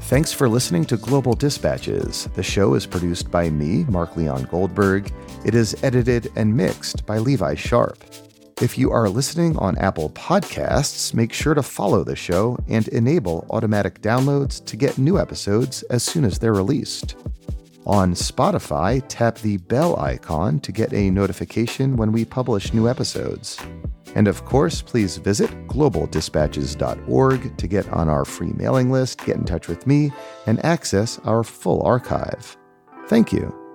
Thanks 0.08 0.32
for 0.32 0.48
listening 0.48 0.86
to 0.86 0.96
Global 0.96 1.34
Dispatches. 1.34 2.30
The 2.34 2.44
show 2.44 2.76
is 2.76 2.86
produced 2.86 3.30
by 3.30 3.50
me, 3.50 3.84
Mark 3.90 4.16
Leon 4.16 4.44
Goldberg. 4.44 5.12
It 5.44 5.54
is 5.54 5.76
edited 5.84 6.32
and 6.38 6.56
mixed 6.56 7.06
by 7.06 7.18
Levi 7.18 7.56
Sharp. 7.56 8.02
If 8.60 8.76
you 8.76 8.92
are 8.92 9.08
listening 9.08 9.56
on 9.58 9.78
Apple 9.78 10.10
Podcasts, 10.10 11.14
make 11.14 11.32
sure 11.32 11.54
to 11.54 11.62
follow 11.62 12.04
the 12.04 12.16
show 12.16 12.58
and 12.68 12.88
enable 12.88 13.46
automatic 13.52 14.02
downloads 14.02 14.66
to 14.66 14.76
get 14.76 14.98
new 14.98 15.20
episodes 15.20 15.84
as 15.84 16.02
soon 16.02 16.26
as 16.26 16.40
they're 16.40 16.56
released. 16.56 17.16
On 17.86 18.16
Spotify, 18.16 19.04
tap 19.08 19.38
the 19.38 19.58
bell 19.58 20.00
icon 20.00 20.60
to 20.62 20.72
get 20.72 20.92
a 20.92 21.12
notification 21.12 21.98
when 21.98 22.12
we 22.12 22.26
publish 22.26 22.74
new 22.74 22.90
episodes. 22.90 23.60
And 24.16 24.28
of 24.28 24.44
course, 24.44 24.82
please 24.82 25.18
visit 25.18 25.52
globaldispatches.org 25.68 27.58
to 27.58 27.68
get 27.68 27.88
on 27.90 28.10
our 28.10 28.26
free 28.26 28.54
mailing 28.54 28.92
list, 28.92 29.24
get 29.24 29.36
in 29.36 29.46
touch 29.46 29.68
with 29.68 29.86
me, 29.86 30.12
and 30.48 30.66
access 30.66 31.20
our 31.20 31.44
full 31.44 31.84
archive. 31.84 32.58
Thank 33.08 33.32
you. 33.32 33.67